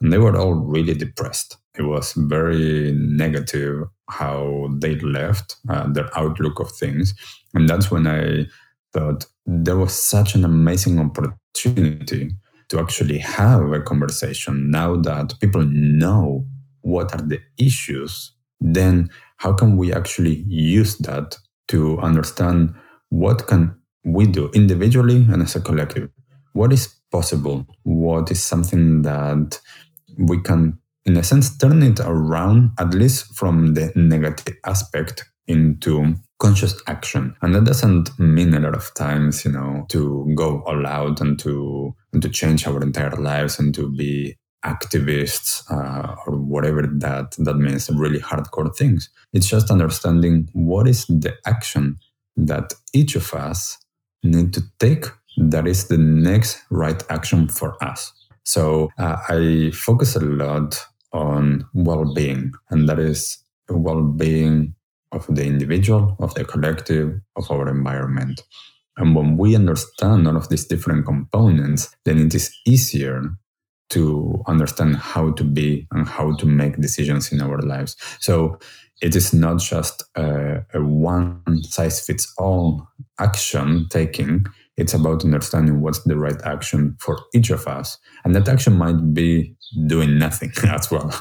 [0.00, 1.56] And they were all really depressed.
[1.78, 7.14] It was very negative how they left, uh, their outlook of things.
[7.54, 8.46] And that's when I
[8.92, 12.30] thought there was such an amazing opportunity
[12.68, 16.44] to actually have a conversation now that people know
[16.82, 21.36] what are the issues then how can we actually use that
[21.68, 22.74] to understand
[23.08, 23.74] what can
[24.04, 26.10] we do individually and as a collective?
[26.52, 27.66] What is possible?
[27.84, 29.60] What is something that
[30.18, 36.14] we can in a sense turn it around at least from the negative aspect into
[36.38, 37.34] conscious action.
[37.42, 41.38] And that doesn't mean a lot of times you know to go all out and
[41.40, 47.34] to and to change our entire lives and to be activists uh, or whatever that
[47.38, 49.10] that means really hardcore things.
[49.32, 51.96] It's just understanding what is the action
[52.36, 53.78] that each of us
[54.22, 58.12] need to take that is the next right action for us.
[58.44, 60.80] So uh, i focus a lot
[61.12, 64.74] on well-being and that is well-being
[65.12, 68.42] of the individual, of the collective, of our environment.
[68.96, 73.22] And when we understand all of these different components, then it is easier
[73.90, 77.96] to understand how to be and how to make decisions in our lives.
[78.20, 78.58] So
[79.02, 82.86] it is not just a, a one size fits all
[83.18, 84.46] action taking,
[84.80, 87.98] it's about understanding what's the right action for each of us.
[88.24, 89.54] And that action might be
[89.86, 91.12] doing nothing as well.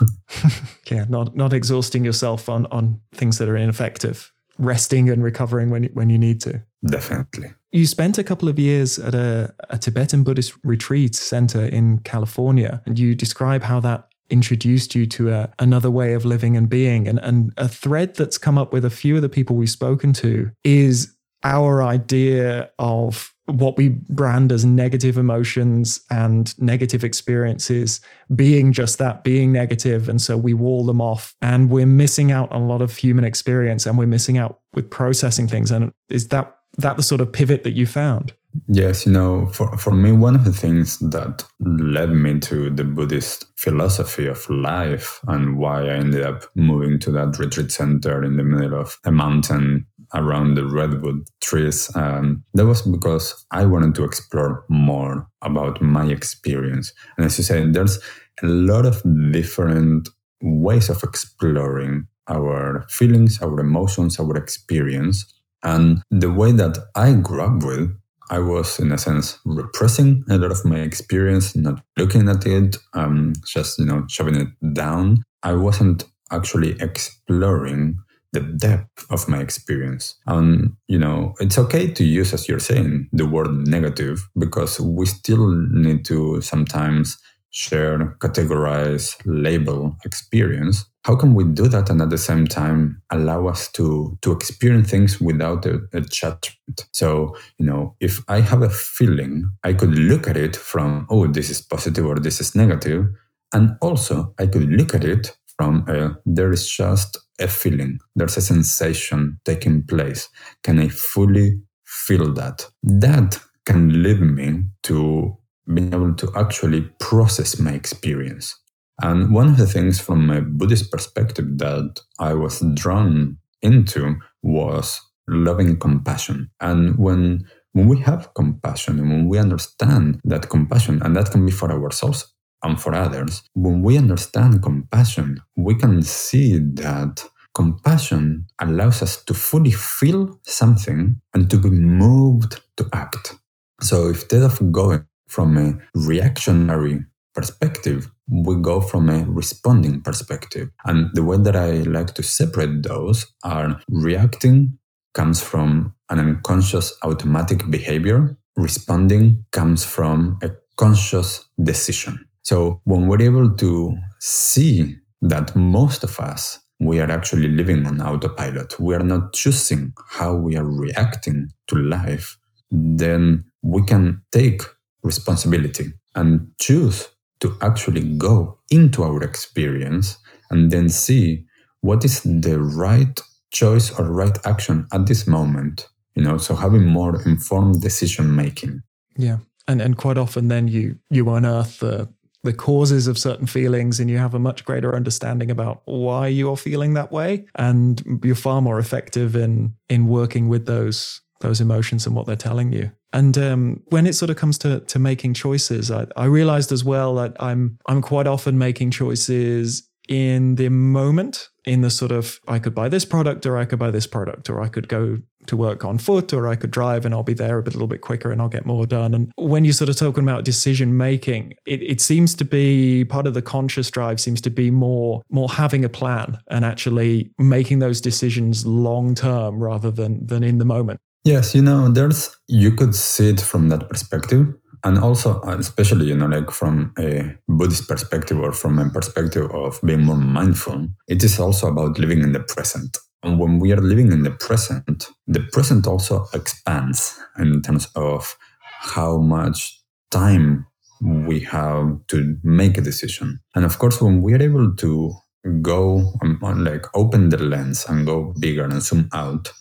[0.90, 4.32] yeah, not not exhausting yourself on on things that are ineffective.
[4.58, 6.62] Resting and recovering when when you need to.
[6.86, 7.54] Definitely.
[7.72, 12.82] You spent a couple of years at a, a Tibetan Buddhist retreat center in California,
[12.86, 17.08] and you describe how that introduced you to a, another way of living and being.
[17.08, 20.14] And, and a thread that's come up with a few of the people we've spoken
[20.14, 28.02] to is our idea of what we brand as negative emotions and negative experiences
[28.36, 29.56] being just that, being.
[29.58, 33.24] And so we wall them off and we're missing out on a lot of human
[33.24, 35.72] experience and we're missing out with processing things.
[35.72, 38.34] And is that that the sort of pivot that you found?
[38.68, 42.84] Yes, you know, for, for me, one of the things that led me to the
[42.84, 48.38] Buddhist philosophy of life and why I ended up moving to that retreat center in
[48.38, 51.90] the middle of a mountain around the redwood trees.
[51.96, 56.94] Um, that was because I wanted to explore more about my experience.
[57.18, 58.00] And as you said, there's
[58.42, 60.10] a lot of different
[60.42, 65.26] ways of exploring our feelings, our emotions, our experience.
[65.64, 67.96] And the way that I grew up with,
[68.30, 72.78] I was in a sense repressing a lot of my experience, not looking at it,
[72.94, 75.24] um, just you know shoving it down.
[75.42, 77.98] I wasn't actually exploring
[78.32, 80.16] the depth of my experience.
[80.28, 85.06] And, you know, it's okay to use, as you're saying, the word negative because we
[85.06, 87.18] still need to sometimes
[87.52, 90.86] share, categorize, label experience.
[91.06, 94.92] How can we do that and at the same time allow us to, to experience
[94.92, 96.88] things without a, a judgment?
[96.92, 101.26] So, you know, if I have a feeling, I could look at it from, oh,
[101.26, 103.08] this is positive or this is negative.
[103.52, 108.38] And also, I could look at it from uh, there is just a feeling, there's
[108.38, 110.30] a sensation taking place.
[110.64, 112.66] Can I fully feel that?
[112.82, 115.38] That can lead me to
[115.74, 118.58] being able to actually process my experience.
[119.02, 125.02] And one of the things from a Buddhist perspective that I was drawn into was
[125.28, 126.52] loving compassion.
[126.62, 131.46] And when when we have compassion and when we understand that compassion, and that can
[131.46, 138.46] be for ourselves and for others, when we understand compassion, we can see that compassion
[138.60, 143.36] allows us to fully feel something and to be moved to act.
[143.82, 150.70] So instead of going from a reactionary perspective, we go from a responding perspective.
[150.86, 154.78] And the way that I like to separate those are reacting
[155.14, 162.29] comes from an unconscious automatic behavior, responding comes from a conscious decision.
[162.44, 168.02] So when we're able to see that most of us, we are actually living on
[168.02, 172.38] autopilot, we are not choosing how we are reacting to life,
[172.72, 174.62] then we can take
[175.04, 177.10] responsibility and choose
[177.42, 180.18] to actually go into our experience
[180.50, 181.46] and then see
[181.82, 183.22] what is the right
[183.52, 188.82] choice or right action at this moment you know so having more informed decision making
[189.18, 192.08] yeah and and quite often then you you unearth the
[192.44, 196.50] the causes of certain feelings and you have a much greater understanding about why you
[196.50, 197.46] are feeling that way.
[197.56, 202.36] And you're far more effective in in working with those those emotions and what they're
[202.36, 202.92] telling you.
[203.12, 206.84] And um, when it sort of comes to to making choices I, I realized as
[206.84, 212.40] well that i'm i'm quite often making choices in the moment in the sort of
[212.48, 215.20] I could buy this product or I could buy this product or I could go
[215.46, 217.78] to work on foot or I could drive and I'll be there a bit, a
[217.78, 219.14] little bit quicker and I'll get more done.
[219.14, 223.28] And when you're sort of talking about decision making, it, it seems to be part
[223.28, 227.80] of the conscious drive seems to be more more having a plan and actually making
[227.80, 231.00] those decisions long term rather than than in the moment.
[231.24, 234.48] Yes, you know, there's you could see it from that perspective
[234.84, 239.80] and also especially you know like from a buddhist perspective or from a perspective of
[239.84, 242.98] being more mindful it is also about living in the present.
[243.22, 248.36] And when we are living in the present the present also expands in terms of
[248.62, 250.66] how much time
[251.02, 253.40] we have to make a decision.
[253.56, 255.14] And of course when we are able to
[255.62, 259.52] go um, like open the lens and go bigger and zoom out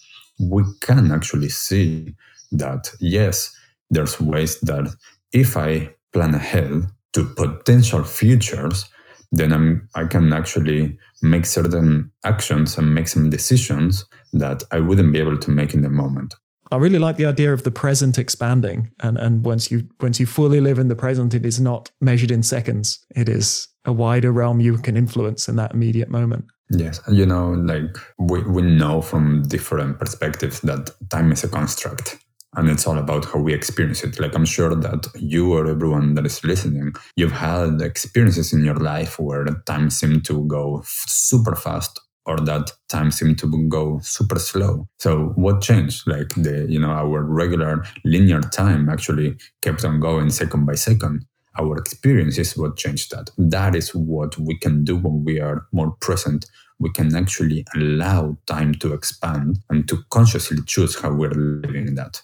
[0.41, 2.15] we can actually see
[2.53, 3.55] that yes
[3.91, 4.95] there's ways that
[5.33, 8.89] if I plan ahead to potential futures,
[9.33, 15.13] then I'm, I can actually make certain actions and make some decisions that I wouldn't
[15.13, 16.35] be able to make in the moment.
[16.71, 20.27] I really like the idea of the present expanding, and and once you once you
[20.27, 23.07] fully live in the present, it is not measured in seconds.
[23.17, 26.45] It is a wider realm you can influence in that immediate moment.
[26.69, 32.19] Yes, you know, like we we know from different perspectives that time is a construct
[32.57, 34.19] and it's all about how we experience it.
[34.19, 38.77] Like I'm sure that you or everyone that is listening, you've had experiences in your
[38.77, 44.39] life where time seemed to go super fast or that time seemed to go super
[44.39, 44.87] slow.
[44.99, 46.07] So what changed?
[46.07, 51.25] Like the, you know, our regular linear time actually kept on going second by second.
[51.59, 53.31] Our experience is what changed that.
[53.39, 56.47] That is what we can do when we are more present.
[56.79, 61.95] We can actually allow time to expand and to consciously choose how we're living in
[61.97, 62.23] that.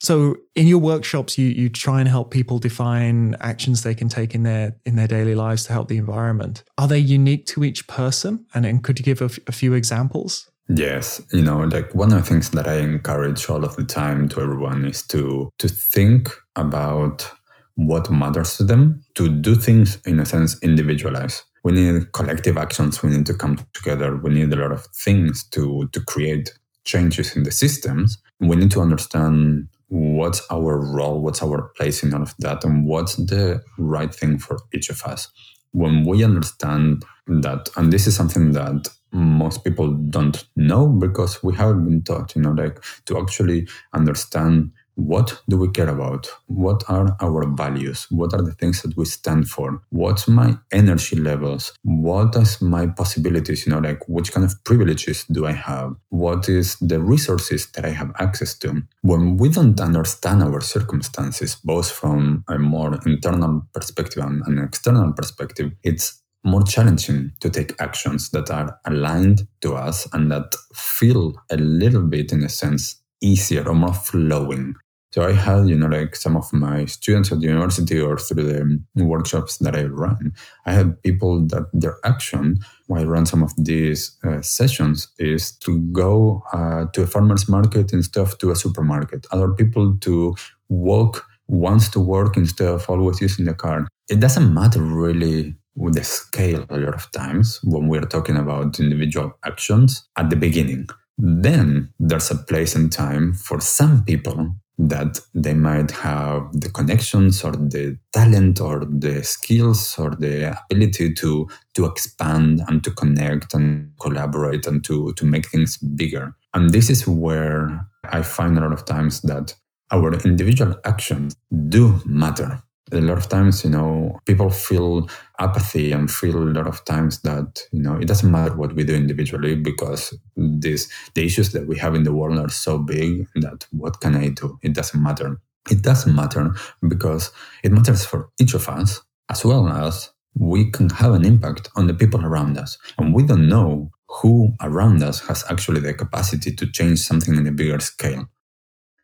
[0.00, 4.34] So in your workshops, you you try and help people define actions they can take
[4.34, 6.62] in their in their daily lives to help the environment.
[6.76, 8.46] Are they unique to each person?
[8.54, 10.48] And, and could you give a, f- a few examples?
[10.68, 14.28] Yes, you know, like one of the things that I encourage all of the time
[14.30, 17.28] to everyone is to to think about
[17.74, 21.42] what matters to them, to do things in a sense individualize.
[21.64, 23.02] We need collective actions.
[23.02, 24.16] We need to come together.
[24.16, 26.52] We need a lot of things to to create
[26.84, 28.18] changes in the systems.
[28.40, 32.86] We need to understand what's our role, what's our place in all of that, and
[32.86, 35.28] what's the right thing for each of us.
[35.72, 41.54] When we understand that, and this is something that most people don't know because we
[41.54, 46.28] haven't been taught, you know, like to actually understand what do we care about?
[46.46, 48.08] What are our values?
[48.10, 49.80] What are the things that we stand for?
[49.90, 51.72] What's my energy levels?
[51.82, 53.64] What is my possibilities?
[53.64, 55.94] You know, like which kind of privileges do I have?
[56.08, 58.82] What is the resources that I have access to?
[59.02, 65.12] When we don't understand our circumstances, both from a more internal perspective and an external
[65.12, 71.34] perspective, it's more challenging to take actions that are aligned to us and that feel
[71.50, 74.74] a little bit, in a sense, easier or more flowing.
[75.10, 78.82] So I had, you know, like some of my students at the university or through
[78.94, 80.34] the workshops that I run,
[80.66, 85.52] I had people that their action while I run some of these uh, sessions is
[85.60, 89.26] to go uh, to a farmer's market instead of to a supermarket.
[89.30, 90.34] Other people to
[90.68, 93.88] walk once to work instead of always using the car.
[94.10, 98.78] It doesn't matter really with the scale a lot of times when we're talking about
[98.78, 100.88] individual actions at the beginning.
[101.16, 107.42] Then there's a place and time for some people that they might have the connections
[107.42, 113.54] or the talent or the skills or the ability to to expand and to connect
[113.54, 116.34] and collaborate and to to make things bigger.
[116.54, 119.54] And this is where i find a lot of times that
[119.90, 121.34] our individual actions
[121.68, 122.62] do matter
[122.92, 125.08] a lot of times, you know, people feel
[125.38, 128.84] apathy and feel a lot of times that, you know, it doesn't matter what we
[128.84, 133.26] do individually because this the issues that we have in the world are so big
[133.36, 134.58] that what can I do?
[134.62, 135.40] It doesn't matter.
[135.70, 136.54] It doesn't matter
[136.86, 137.30] because
[137.62, 141.86] it matters for each of us as well as we can have an impact on
[141.86, 142.78] the people around us.
[142.96, 147.46] And we don't know who around us has actually the capacity to change something in
[147.46, 148.26] a bigger scale.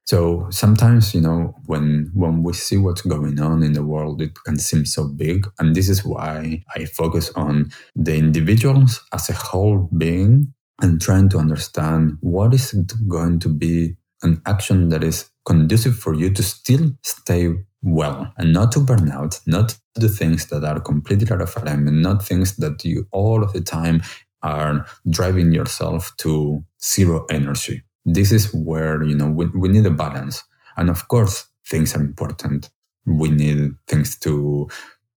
[0.06, 4.34] So sometimes, you know, when when we see what's going on in the world, it
[4.44, 5.46] can seem so big.
[5.58, 10.52] And this is why I focus on the individuals as a whole being
[10.82, 12.72] and trying to understand what is
[13.08, 18.52] going to be an action that is conducive for you to still stay well and
[18.52, 22.56] not to burn out, not do things that are completely out of alignment, not things
[22.56, 24.02] that you all of the time
[24.42, 27.82] are driving yourself to zero energy.
[28.04, 30.42] This is where, you know, we, we need a balance.
[30.76, 32.70] And of course, things are important.
[33.06, 34.68] We need things to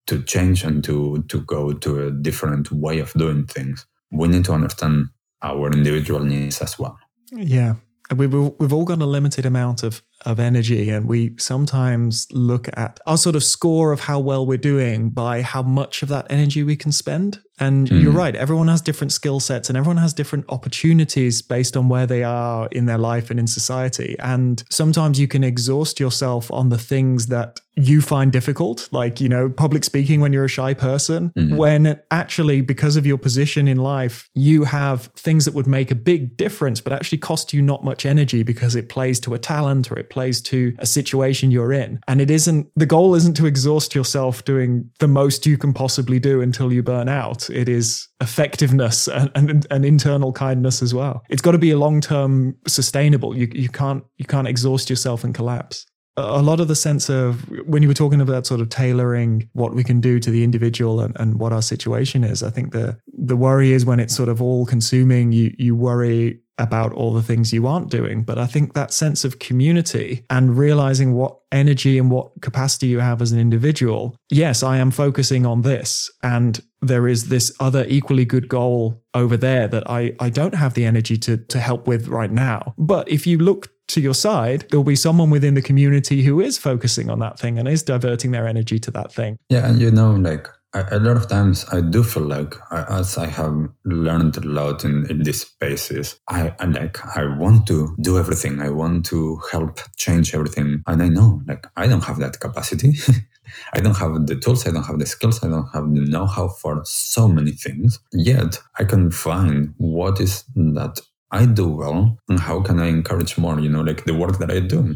[0.08, 3.86] to change and to to go to a different way of doing things.
[4.12, 5.08] We need to understand
[5.42, 6.98] our individual needs as well.
[7.32, 7.76] Yeah.
[8.16, 10.90] We've, we've all got a limited amount of of energy.
[10.90, 15.42] And we sometimes look at our sort of score of how well we're doing by
[15.42, 17.40] how much of that energy we can spend.
[17.58, 18.02] And mm.
[18.02, 22.06] you're right, everyone has different skill sets and everyone has different opportunities based on where
[22.06, 24.18] they are in their life and in society.
[24.20, 29.28] And sometimes you can exhaust yourself on the things that you find difficult, like, you
[29.28, 31.58] know, public speaking when you're a shy person, mm-hmm.
[31.58, 35.96] when actually, because of your position in life, you have things that would make a
[35.96, 39.92] big difference, but actually cost you not much energy because it plays to a talent
[39.92, 42.00] or it plays to a situation you're in.
[42.08, 46.20] And it isn't, the goal isn't to exhaust yourself doing the most you can possibly
[46.20, 47.50] do until you burn out.
[47.50, 51.22] It is effectiveness and, and, and internal kindness as well.
[51.30, 53.38] It's got to be a long term sustainable.
[53.38, 55.86] You, you can't, you can't exhaust yourself and collapse
[56.18, 59.74] a lot of the sense of when you were talking about sort of tailoring what
[59.74, 62.98] we can do to the individual and, and what our situation is, I think the
[63.18, 67.22] the worry is when it's sort of all consuming, you you worry about all the
[67.22, 68.24] things you aren't doing.
[68.24, 73.00] But I think that sense of community and realizing what energy and what capacity you
[73.00, 74.16] have as an individual.
[74.30, 76.10] Yes, I am focusing on this.
[76.24, 80.76] And there is this other equally good goal over there that I, I don't have
[80.76, 82.74] the energy to, to help with right now.
[82.78, 86.58] But if you look to your side, there'll be someone within the community who is
[86.58, 89.38] focusing on that thing and is diverting their energy to that thing.
[89.50, 89.68] Yeah.
[89.68, 93.70] And you know, like a lot of times I do feel like as I have
[93.86, 98.60] learned a lot in, in these spaces, I, I like, I want to do everything.
[98.60, 100.84] I want to help change everything.
[100.86, 102.96] And I know like I don't have that capacity.
[103.74, 104.68] I don't have the tools.
[104.68, 105.44] I don't have the skills.
[105.44, 108.00] I don't have the know-how for so many things.
[108.12, 111.00] Yet I can find what is that
[111.36, 114.50] I do well and how can I encourage more, you know, like the work that
[114.50, 114.96] I do.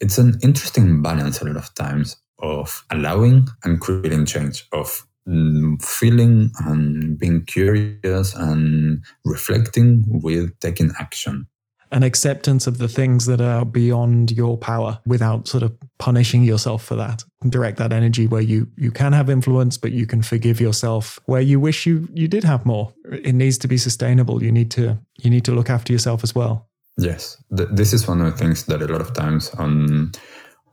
[0.00, 5.82] It's an interesting balance a lot of times of allowing and creating change, of mm,
[5.82, 11.48] feeling and being curious and reflecting with taking action
[11.92, 16.82] an acceptance of the things that are beyond your power without sort of punishing yourself
[16.82, 17.22] for that.
[17.48, 21.42] Direct that energy where you you can have influence, but you can forgive yourself where
[21.42, 22.92] you wish you you did have more.
[23.10, 24.42] It needs to be sustainable.
[24.42, 26.68] You need to you need to look after yourself as well.
[26.98, 30.12] Yes, Th- this is one of the things that a lot of times on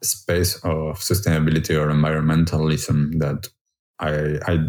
[0.02, 3.50] space of sustainability or environmentalism that
[4.00, 4.60] I I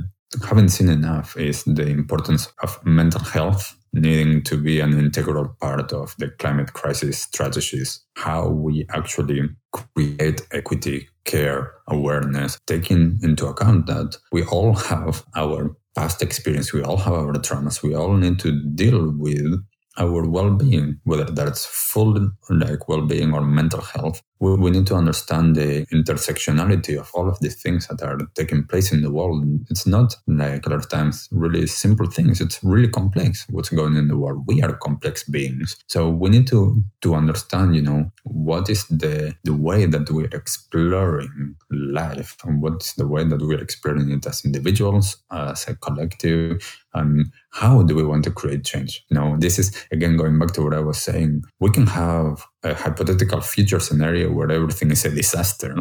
[0.47, 5.93] haven't seen enough is the importance of mental health needing to be an integral part
[5.93, 13.87] of the climate crisis strategies, how we actually create equity, care, awareness, taking into account
[13.87, 18.39] that we all have our past experience, we all have our traumas, we all need
[18.39, 19.61] to deal with
[19.99, 25.55] our well-being, whether that's full like well-being or mental health, we, we need to understand
[25.57, 29.45] the intersectionality of all of the things that are taking place in the world.
[29.69, 32.41] It's not like a lot of times really simple things.
[32.41, 34.45] It's really complex what's going on in the world.
[34.47, 35.77] We are complex beings.
[35.87, 40.31] So we need to to understand, you know, what is the the way that we're
[40.33, 46.81] exploring life and what's the way that we're exploring it as individuals, as a collective,
[46.95, 49.05] and how do we want to create change?
[49.11, 51.45] You know, this is again going back to what I was saying.
[51.59, 55.75] We can have a hypothetical future scenario where everything is a disaster,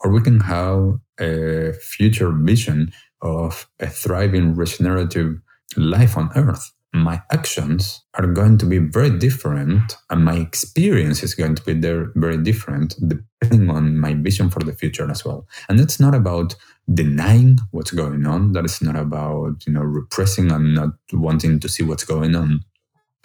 [0.00, 5.36] or we can have a future vision of a thriving regenerative
[5.76, 6.72] life on Earth.
[6.92, 11.74] My actions are going to be very different, and my experience is going to be
[11.74, 15.46] there very different depending on my vision for the future as well.
[15.68, 16.54] And it's not about
[16.92, 18.52] denying what's going on.
[18.52, 22.60] That is not about you know repressing and not wanting to see what's going on,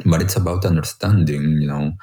[0.05, 1.93] but it's about understanding you know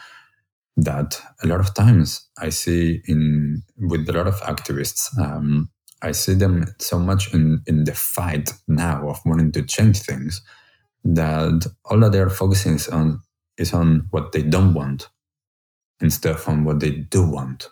[0.79, 5.71] that a lot of times I see in with a lot of activists, um,
[6.03, 10.41] I see them so much in, in the fight now of wanting to change things
[11.05, 13.21] that all that they're focusing is on
[13.57, 15.09] is on what they don't want
[16.01, 17.69] instead of on what they do want.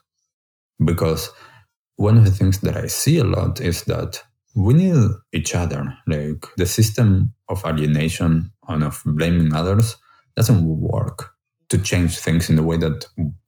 [0.84, 1.30] Because
[1.94, 4.20] one of the things that I see a lot is that
[4.56, 5.96] we need each other.
[6.08, 9.96] Like the system of alienation and of blaming others
[10.34, 11.35] doesn't work
[11.68, 13.06] to change things in the way that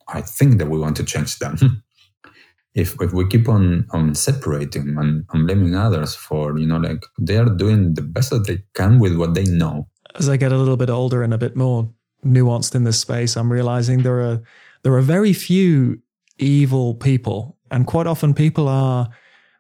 [0.09, 1.83] I think that we want to change them.
[2.75, 7.37] if if we keep on on separating and, blaming others for you know like they
[7.37, 9.89] are doing the best that they can with what they know.
[10.15, 11.91] As I get a little bit older and a bit more
[12.25, 14.41] nuanced in this space, I'm realizing there are
[14.83, 16.01] there are very few
[16.39, 17.57] evil people.
[17.71, 19.09] And quite often people are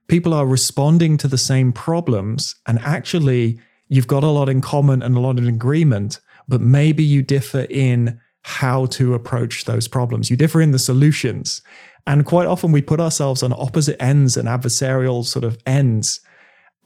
[0.07, 5.03] people are responding to the same problems and actually you've got a lot in common
[5.03, 10.31] and a lot in agreement, but maybe you differ in how to approach those problems.
[10.31, 11.63] You differ in the solutions.
[12.07, 16.21] And quite often we put ourselves on opposite ends and adversarial sort of ends.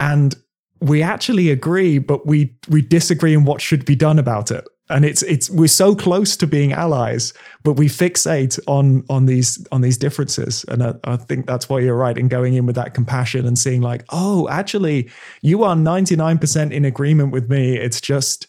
[0.00, 0.34] And
[0.80, 4.66] we actually agree, but we we disagree in what should be done about it.
[4.90, 7.32] And it's it's we're so close to being allies,
[7.62, 10.64] but we fixate on on these on these differences.
[10.66, 13.56] And I, I think that's why you're right in going in with that compassion and
[13.56, 15.08] seeing like, oh, actually,
[15.40, 17.76] you are 99% in agreement with me.
[17.76, 18.48] It's just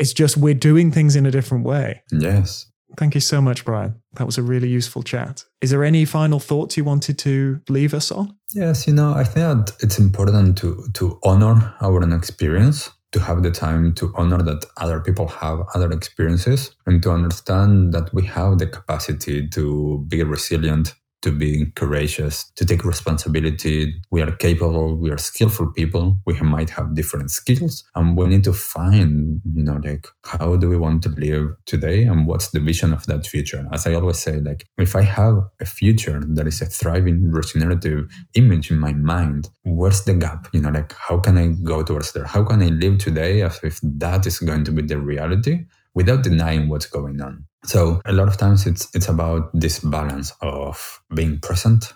[0.00, 2.02] it's just we're doing things in a different way.
[2.10, 2.66] Yes.
[2.96, 4.02] Thank you so much, Brian.
[4.14, 5.44] That was a really useful chat.
[5.60, 8.36] Is there any final thoughts you wanted to leave us on?
[8.52, 13.20] Yes, you know, I think that it's important to to honor our own experience, to
[13.20, 18.12] have the time to honor that other people have other experiences, and to understand that
[18.12, 23.94] we have the capacity to be resilient to be courageous, to take responsibility.
[24.10, 26.18] We are capable, we are skillful people.
[26.26, 30.68] We might have different skills and we need to find, you know, like how do
[30.68, 33.66] we want to live today and what's the vision of that future?
[33.72, 38.10] As I always say, like if I have a future that is a thriving regenerative
[38.34, 40.48] image in my mind, where's the gap?
[40.52, 42.24] You know, like how can I go towards there?
[42.24, 46.22] How can I live today as if that is going to be the reality without
[46.22, 47.44] denying what's going on?
[47.64, 51.92] So a lot of times it's it's about this balance of being present,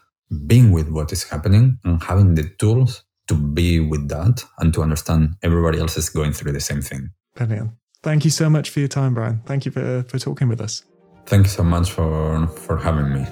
[0.46, 4.82] being with what is happening, and having the tools to be with that and to
[4.82, 7.10] understand everybody else is going through the same thing.
[7.34, 7.70] Brilliant.
[8.02, 9.40] Thank you so much for your time, Brian.
[9.46, 10.84] Thank you for, for talking with us.
[11.24, 13.26] Thank you so much for for having me.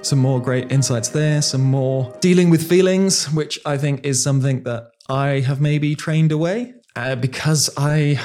[0.00, 4.62] Some more great insights there, some more dealing with feelings, which I think is something
[4.64, 8.18] that I have maybe trained away uh, because I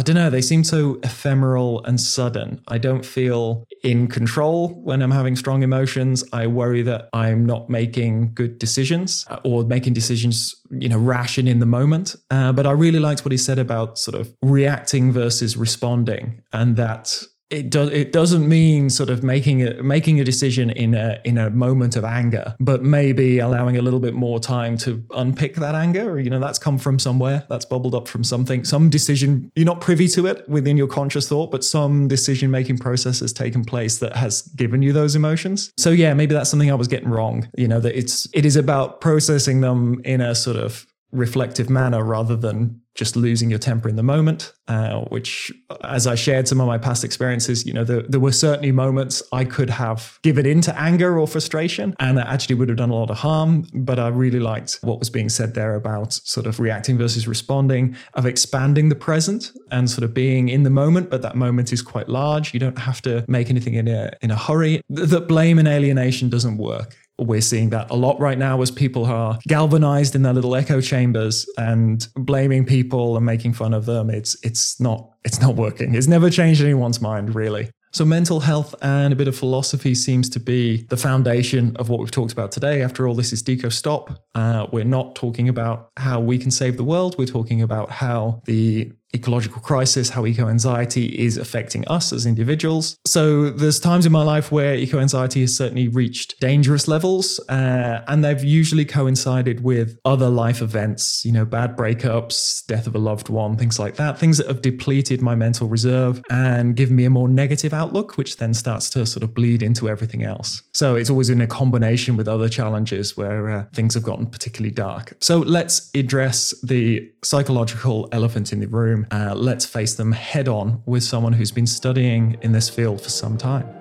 [0.00, 2.62] I don't know, they seem so ephemeral and sudden.
[2.68, 6.24] I don't feel in control when I'm having strong emotions.
[6.32, 11.36] I worry that I'm not making good decisions uh, or making decisions, you know, rash
[11.36, 12.16] and in the moment.
[12.30, 16.76] Uh, but I really liked what he said about sort of reacting versus responding and
[16.76, 21.20] that it does it doesn't mean sort of making a making a decision in a
[21.24, 25.56] in a moment of anger but maybe allowing a little bit more time to unpick
[25.56, 26.18] that anger.
[26.18, 28.64] You know that's come from somewhere that's bubbled up from something.
[28.64, 32.78] Some decision you're not privy to it within your conscious thought but some decision making
[32.78, 35.72] process has taken place that has given you those emotions.
[35.76, 38.56] So yeah maybe that's something i was getting wrong you know that it's it is
[38.56, 43.88] about processing them in a sort of reflective manner rather than just losing your temper
[43.88, 45.52] in the moment, uh, which,
[45.84, 49.22] as I shared some of my past experiences, you know, there, there, were certainly moments
[49.32, 52.94] I could have given into anger or frustration, and that actually would have done a
[52.94, 53.66] lot of harm.
[53.72, 57.96] But I really liked what was being said there about sort of reacting versus responding,
[58.14, 61.82] of expanding the present and sort of being in the moment, but that moment is
[61.82, 62.52] quite large.
[62.52, 64.82] You don't have to make anything in a in a hurry.
[64.90, 66.96] That blame and alienation doesn't work
[67.26, 70.80] we're seeing that a lot right now as people are galvanized in their little echo
[70.80, 74.10] chambers and blaming people and making fun of them.
[74.10, 75.94] It's it's not it's not working.
[75.94, 77.70] It's never changed anyone's mind really.
[77.92, 81.98] So, mental health and a bit of philosophy seems to be the foundation of what
[81.98, 82.82] we've talked about today.
[82.82, 84.12] After all, this is Deco Stop.
[84.36, 87.16] Uh, we're not talking about how we can save the world.
[87.18, 92.96] We're talking about how the ecological crisis, how eco anxiety is affecting us as individuals.
[93.04, 98.02] So there's times in my life where eco anxiety has certainly reached dangerous levels, uh,
[98.06, 102.98] and they've usually coincided with other life events, you know, bad breakups, death of a
[102.98, 107.04] loved one, things like that, things that have depleted my mental reserve and given me
[107.04, 110.62] a more negative outlook, which then starts to sort of bleed into everything else.
[110.72, 114.72] So it's always in a combination with other challenges where uh, things have gotten particularly
[114.72, 115.16] dark.
[115.20, 120.82] So let's address the psychological elephant in the room uh, let's face them head on
[120.86, 123.79] with someone who's been studying in this field for some time.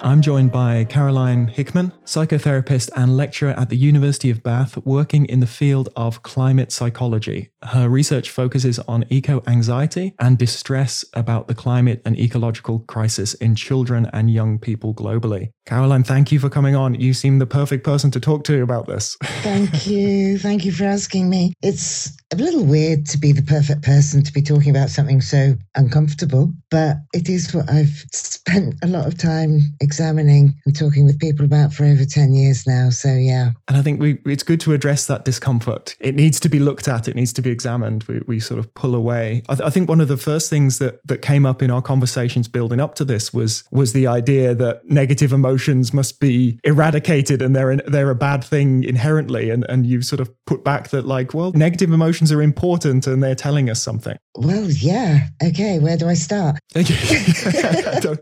[0.00, 5.40] I'm joined by Caroline Hickman, psychotherapist and lecturer at the University of Bath, working in
[5.40, 7.50] the field of climate psychology.
[7.64, 13.56] Her research focuses on eco anxiety and distress about the climate and ecological crisis in
[13.56, 15.50] children and young people globally.
[15.66, 16.94] Caroline, thank you for coming on.
[16.94, 19.16] You seem the perfect person to talk to about this.
[19.42, 20.38] Thank you.
[20.38, 21.52] Thank you for asking me.
[21.60, 25.54] It's a little weird to be the perfect person to be talking about something so
[25.74, 31.18] uncomfortable, but it is what I've spent a lot of time examining and talking with
[31.18, 32.90] people about for over 10 years now.
[32.90, 33.52] So, yeah.
[33.68, 35.96] And I think we, it's good to address that discomfort.
[36.00, 38.04] It needs to be looked at, it needs to be examined.
[38.04, 39.42] We, we sort of pull away.
[39.48, 41.82] I, th- I think one of the first things that, that came up in our
[41.82, 47.40] conversations building up to this was, was the idea that negative emotions must be eradicated
[47.40, 49.50] and they're, they're a bad thing inherently.
[49.50, 53.22] And, and you sort of put back that, like, well, negative emotions are important and
[53.22, 54.16] they're telling us something.
[54.36, 55.28] Well, yeah.
[55.42, 56.57] Okay, where do I start?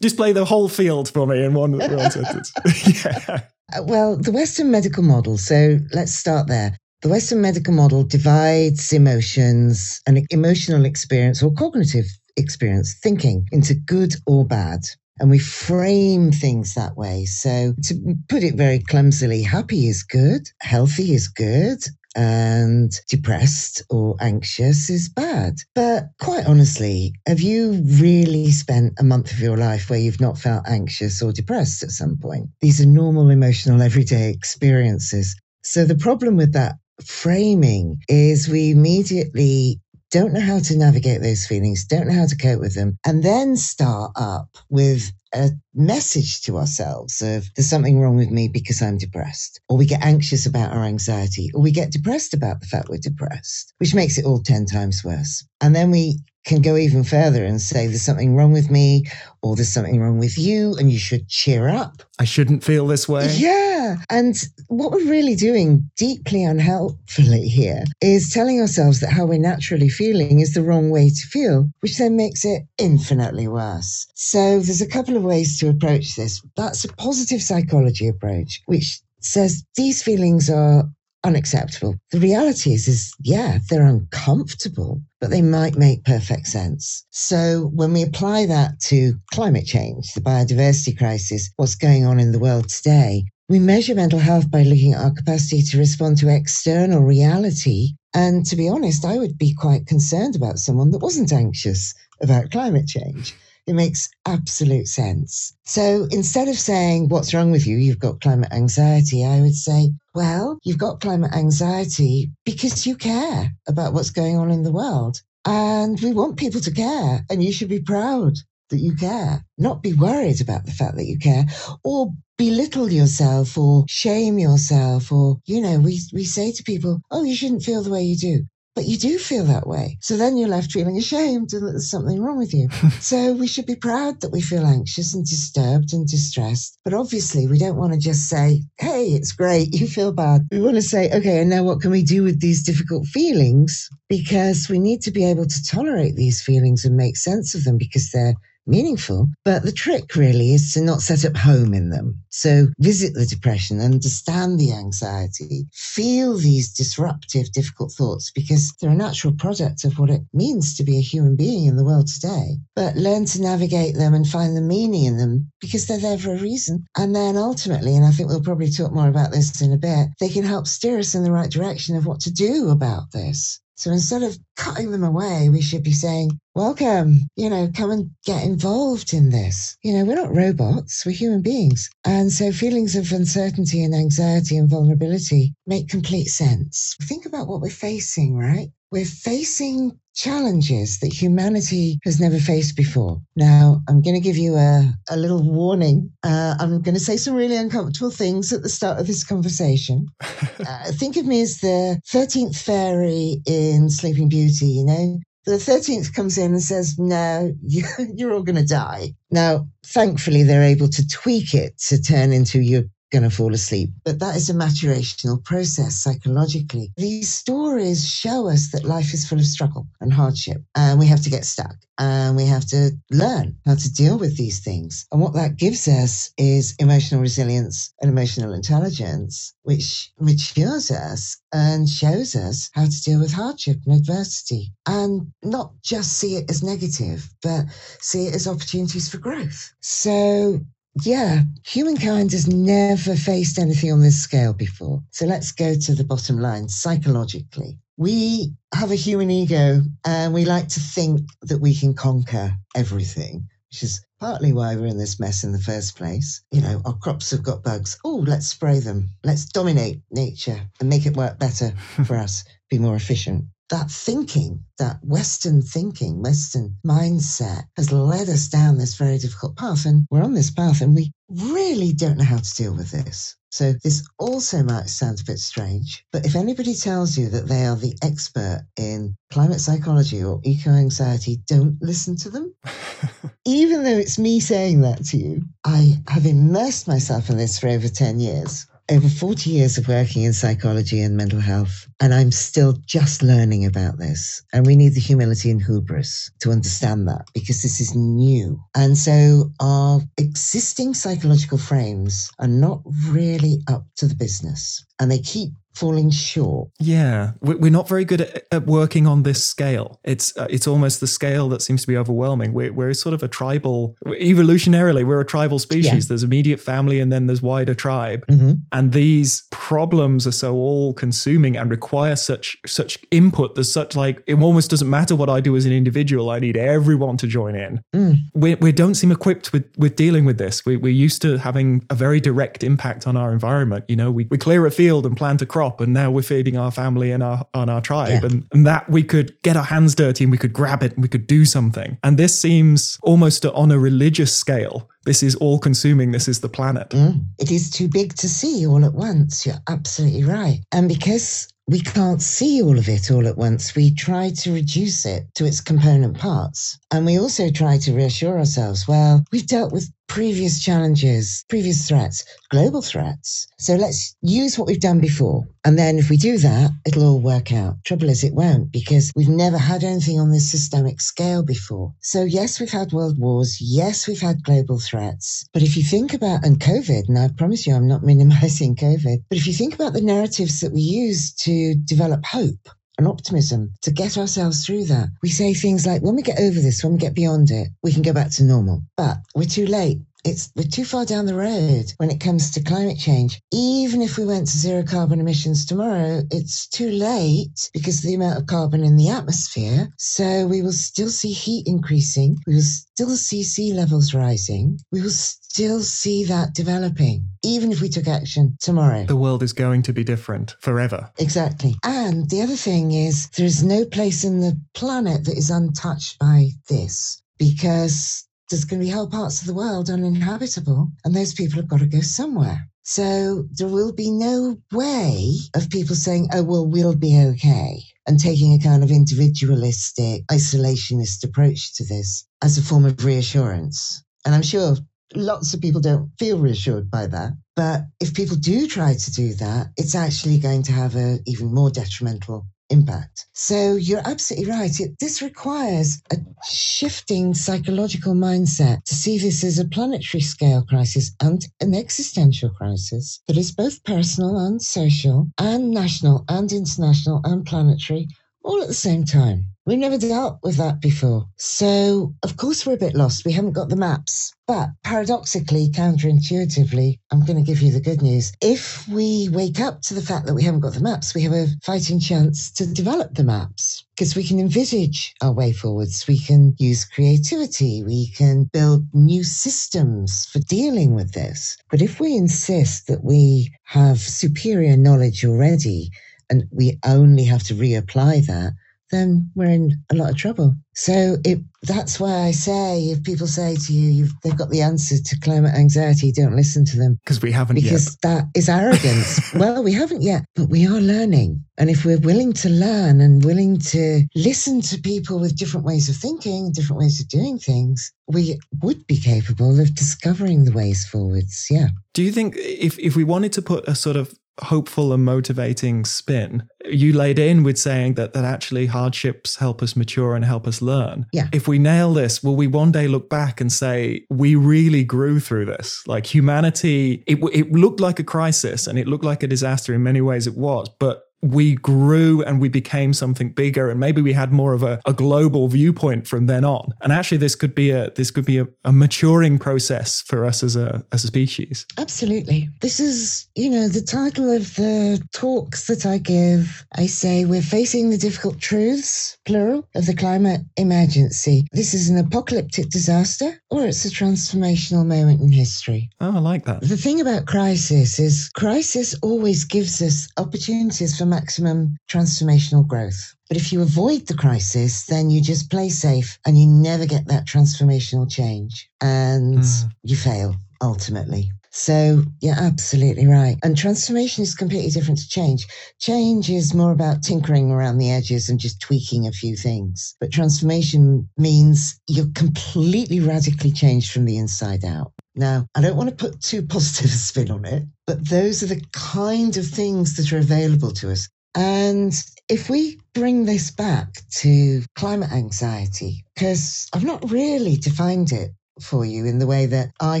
[0.02, 2.52] Just play the whole field for me in one, one sentence.
[3.04, 3.40] yeah.
[3.74, 6.76] Uh, well, the Western medical model, so let's start there.
[7.02, 12.06] The Western medical model divides emotions and emotional experience or cognitive
[12.36, 14.80] experience, thinking, into good or bad.
[15.18, 17.26] And we frame things that way.
[17.26, 21.78] So, to put it very clumsily, happy is good, healthy is good,
[22.16, 25.54] and depressed or anxious is bad.
[25.74, 30.38] But quite honestly, have you really spent a month of your life where you've not
[30.38, 32.48] felt anxious or depressed at some point?
[32.60, 35.36] These are normal, emotional, everyday experiences.
[35.62, 41.46] So the problem with that framing is we immediately don't know how to navigate those
[41.46, 46.42] feelings, don't know how to cope with them, and then start up with a message
[46.42, 50.46] to ourselves of there's something wrong with me because I'm depressed, or we get anxious
[50.46, 54.24] about our anxiety, or we get depressed about the fact we're depressed, which makes it
[54.24, 55.46] all 10 times worse.
[55.60, 59.04] And then we can go even further and say there's something wrong with me
[59.42, 62.02] or there's something wrong with you and you should cheer up.
[62.18, 63.32] I shouldn't feel this way.
[63.36, 63.96] Yeah.
[64.10, 64.36] And
[64.68, 70.40] what we're really doing deeply unhelpfully here is telling ourselves that how we're naturally feeling
[70.40, 74.06] is the wrong way to feel, which then makes it infinitely worse.
[74.14, 76.42] So there's a couple of ways to approach this.
[76.56, 80.84] That's a positive psychology approach, which says these feelings are
[81.24, 81.96] unacceptable.
[82.10, 87.04] The reality is, is yeah, they're uncomfortable, but they might make perfect sense.
[87.10, 92.32] So when we apply that to climate change, the biodiversity crisis, what's going on in
[92.32, 96.34] the world today, we measure mental health by looking at our capacity to respond to
[96.34, 97.94] external reality.
[98.14, 102.50] And to be honest, I would be quite concerned about someone that wasn't anxious about
[102.50, 103.34] climate change.
[103.66, 105.52] It makes absolute sense.
[105.64, 107.76] So instead of saying, What's wrong with you?
[107.76, 113.54] You've got climate anxiety, I would say, Well, you've got climate anxiety because you care
[113.66, 115.22] about what's going on in the world.
[115.44, 118.34] And we want people to care, and you should be proud
[118.70, 121.46] that you care, not be worried about the fact that you care
[121.84, 127.22] or belittle yourself or shame yourself or you know we we say to people oh
[127.22, 129.98] you shouldn't feel the way you do but you do feel that way.
[130.00, 132.68] So then you're left feeling ashamed and that there's something wrong with you.
[133.00, 136.78] so we should be proud that we feel anxious and disturbed and distressed.
[136.84, 140.48] But obviously, we don't want to just say, hey, it's great, you feel bad.
[140.50, 143.88] We want to say, okay, and now what can we do with these difficult feelings?
[144.08, 147.78] Because we need to be able to tolerate these feelings and make sense of them
[147.78, 148.34] because they're
[148.66, 149.28] meaningful.
[149.44, 152.22] But the trick really is to not set up home in them.
[152.30, 158.94] So visit the depression, understand the anxiety, feel these disruptive, difficult thoughts because they're a
[158.94, 162.58] natural product of what it means to be a human being in the world today.
[162.74, 166.34] But learn to navigate them and find the meaning in them because they're there for
[166.34, 166.86] a reason.
[166.96, 170.08] And then ultimately, and I think we'll probably talk more about this in a bit,
[170.20, 173.61] they can help steer us in the right direction of what to do about this.
[173.82, 178.12] So instead of cutting them away, we should be saying, Welcome, you know, come and
[178.24, 179.76] get involved in this.
[179.82, 181.90] You know, we're not robots, we're human beings.
[182.04, 186.96] And so feelings of uncertainty and anxiety and vulnerability make complete sense.
[187.02, 188.70] Think about what we're facing, right?
[188.92, 193.22] We're facing challenges that humanity has never faced before.
[193.34, 196.12] Now, I'm going to give you a, a little warning.
[196.22, 200.08] Uh, I'm going to say some really uncomfortable things at the start of this conversation.
[200.20, 205.18] uh, think of me as the 13th fairy in Sleeping Beauty, you know?
[205.46, 209.14] The 13th comes in and says, No, you're all going to die.
[209.30, 213.90] Now, thankfully, they're able to tweak it to turn into you're going to fall asleep.
[214.04, 216.90] But that is a maturational process psychologically.
[216.96, 221.22] These stories show us that life is full of struggle and hardship, and we have
[221.22, 225.06] to get stuck and we have to learn how to deal with these things.
[225.12, 231.88] And what that gives us is emotional resilience and emotional intelligence, which matures us and
[231.88, 236.62] shows us how to deal with hardship and adversity and not just see it as
[236.62, 237.66] negative, but
[238.00, 239.72] see it as opportunities for growth.
[239.80, 240.60] So
[241.00, 245.02] yeah, humankind has never faced anything on this scale before.
[245.10, 247.78] So let's go to the bottom line psychologically.
[247.96, 253.48] We have a human ego and we like to think that we can conquer everything,
[253.70, 256.42] which is partly why we're in this mess in the first place.
[256.50, 257.98] You know, our crops have got bugs.
[258.04, 259.08] Oh, let's spray them.
[259.24, 261.70] Let's dominate nature and make it work better
[262.04, 268.48] for us, be more efficient that thinking, that Western thinking, Western mindset has led us
[268.48, 269.86] down this very difficult path.
[269.86, 273.34] And we're on this path and we really don't know how to deal with this.
[273.50, 277.64] So this also might sound a bit strange, but if anybody tells you that they
[277.64, 282.54] are the expert in climate psychology or eco anxiety, don't listen to them.
[283.46, 287.68] Even though it's me saying that to you, I have immersed myself in this for
[287.68, 292.30] over 10 years over 40 years of working in psychology and mental health, and I'm
[292.30, 294.42] still just learning about this.
[294.52, 298.60] And we need the humility and hubris to understand that because this is new.
[298.74, 305.18] And so our existing psychological frames are not really up to the business and they
[305.18, 306.68] keep falling short.
[306.78, 310.00] Yeah, we're not very good at, at working on this scale.
[310.04, 312.52] It's uh, it's almost the scale that seems to be overwhelming.
[312.52, 316.04] We're, we're sort of a tribal, evolutionarily, we're a tribal species.
[316.04, 316.08] Yeah.
[316.08, 318.26] There's immediate family and then there's wider tribe.
[318.26, 318.52] Mm-hmm.
[318.72, 323.54] And these problems are so all consuming and require such such input.
[323.54, 326.30] There's such like, it almost doesn't matter what I do as an individual.
[326.30, 327.82] I need everyone to join in.
[327.94, 328.16] Mm.
[328.34, 330.66] We, we don't seem equipped with, with dealing with this.
[330.66, 333.84] We, we're used to having a very direct impact on our environment.
[333.88, 336.22] You know, we, we clear a field and plant a crop crop and now we're
[336.22, 338.28] feeding our family and our on our tribe yeah.
[338.28, 341.02] and, and that we could get our hands dirty and we could grab it and
[341.02, 345.60] we could do something and this seems almost on a religious scale this is all
[345.60, 347.24] consuming this is the planet mm.
[347.38, 351.80] it is too big to see all at once you're absolutely right and because we
[351.80, 353.76] can't see all of it all at once.
[353.76, 356.78] We try to reduce it to its component parts.
[356.90, 362.24] And we also try to reassure ourselves, well, we've dealt with previous challenges, previous threats,
[362.50, 363.46] global threats.
[363.58, 365.46] So let's use what we've done before.
[365.64, 367.82] And then if we do that, it'll all work out.
[367.84, 371.94] Trouble is, it won't because we've never had anything on this systemic scale before.
[372.00, 373.58] So, yes, we've had world wars.
[373.60, 375.46] Yes, we've had global threats.
[375.52, 379.24] But if you think about, and COVID, and I promise you I'm not minimizing COVID,
[379.28, 382.68] but if you think about the narratives that we use to develop hope,
[383.02, 385.08] and optimism to get ourselves through that.
[385.22, 387.92] We say things like, when we get over this, when we get beyond it, we
[387.92, 388.82] can go back to normal.
[388.96, 392.62] But we're too late it's we're too far down the road when it comes to
[392.62, 393.40] climate change.
[393.52, 398.14] Even if we went to zero carbon emissions tomorrow, it's too late because of the
[398.14, 399.88] amount of carbon in the atmosphere.
[399.98, 402.38] So we will still see heat increasing.
[402.46, 404.78] We will still see sea levels rising.
[404.92, 409.04] We will still see that developing, even if we took action tomorrow.
[409.04, 411.10] The world is going to be different forever.
[411.18, 411.76] Exactly.
[411.84, 416.18] And the other thing is, there is no place in the planet that is untouched
[416.18, 421.32] by this because there's going to be whole parts of the world uninhabitable, and those
[421.32, 422.68] people have got to go somewhere.
[422.84, 428.20] So there will be no way of people saying, oh, well, we'll be okay, and
[428.20, 434.04] taking a kind of individualistic, isolationist approach to this as a form of reassurance.
[434.26, 434.76] And I'm sure
[435.14, 437.32] lots of people don't feel reassured by that.
[437.56, 441.54] But if people do try to do that, it's actually going to have an even
[441.54, 443.26] more detrimental impact.
[443.34, 444.80] So you're absolutely right.
[444.80, 446.16] It, this requires a
[446.48, 453.20] shifting psychological mindset to see this as a planetary scale crisis and an existential crisis
[453.28, 458.08] that is both personal and social and national and international and planetary
[458.44, 459.46] all at the same time.
[459.64, 461.26] We've never dealt with that before.
[461.36, 463.24] So, of course, we're a bit lost.
[463.24, 464.32] We haven't got the maps.
[464.48, 468.32] But paradoxically, counterintuitively, I'm going to give you the good news.
[468.40, 471.32] If we wake up to the fact that we haven't got the maps, we have
[471.32, 476.08] a fighting chance to develop the maps because we can envisage our way forwards.
[476.08, 477.84] We can use creativity.
[477.84, 481.56] We can build new systems for dealing with this.
[481.70, 485.92] But if we insist that we have superior knowledge already
[486.32, 488.54] and we only have to reapply that,
[488.90, 490.54] then we're in a lot of trouble.
[490.74, 494.96] So it, that's why I say if people say to you, they've got the answer
[494.96, 496.98] to climate anxiety, don't listen to them.
[497.04, 497.96] Because we haven't because yet.
[498.02, 499.34] that is arrogance.
[499.34, 501.44] well, we haven't yet, but we are learning.
[501.58, 505.90] And if we're willing to learn and willing to listen to people with different ways
[505.90, 510.86] of thinking, different ways of doing things, we would be capable of discovering the ways
[510.86, 511.46] forwards.
[511.50, 511.68] Yeah.
[511.92, 515.84] Do you think if, if we wanted to put a sort of hopeful and motivating
[515.84, 516.48] spin.
[516.64, 520.62] You laid in with saying that that actually hardships help us mature and help us
[520.62, 521.06] learn.
[521.12, 521.28] Yeah.
[521.32, 525.20] If we nail this, will we one day look back and say we really grew
[525.20, 525.82] through this?
[525.86, 529.82] Like humanity, it it looked like a crisis and it looked like a disaster in
[529.82, 530.26] many ways.
[530.26, 534.52] It was, but we grew and we became something bigger and maybe we had more
[534.52, 536.74] of a, a global viewpoint from then on.
[536.80, 540.42] And actually this could be a this could be a, a, maturing process for us
[540.42, 541.66] as a as a species.
[541.78, 542.48] Absolutely.
[542.60, 547.42] This is you know the title of the talks that i give i say we're
[547.42, 551.46] facing the difficult truths plural of the climate emergency.
[551.52, 556.44] This is an apocalyptic disaster or it's a transformational moment in history oh i like
[556.44, 563.14] that the thing about crisis is crisis always gives us opportunities for maximum transformational growth.
[563.28, 567.06] But if you avoid the crisis, then you just play safe and you never get
[567.08, 569.70] that transformational change and mm.
[569.82, 571.30] you fail ultimately.
[571.52, 573.36] So you're absolutely right.
[573.44, 575.46] And transformation is completely different to change.
[575.78, 579.94] Change is more about tinkering around the edges and just tweaking a few things.
[580.00, 584.92] But transformation means you're completely radically changed from the inside out.
[585.14, 588.46] Now, I don't want to put too positive a spin on it, but those are
[588.46, 591.06] the kind of things that are available to us.
[591.34, 591.94] And
[592.30, 593.88] if we bring this back
[594.20, 599.70] to climate anxiety, because I've not really defined it for you in the way that
[599.80, 600.00] I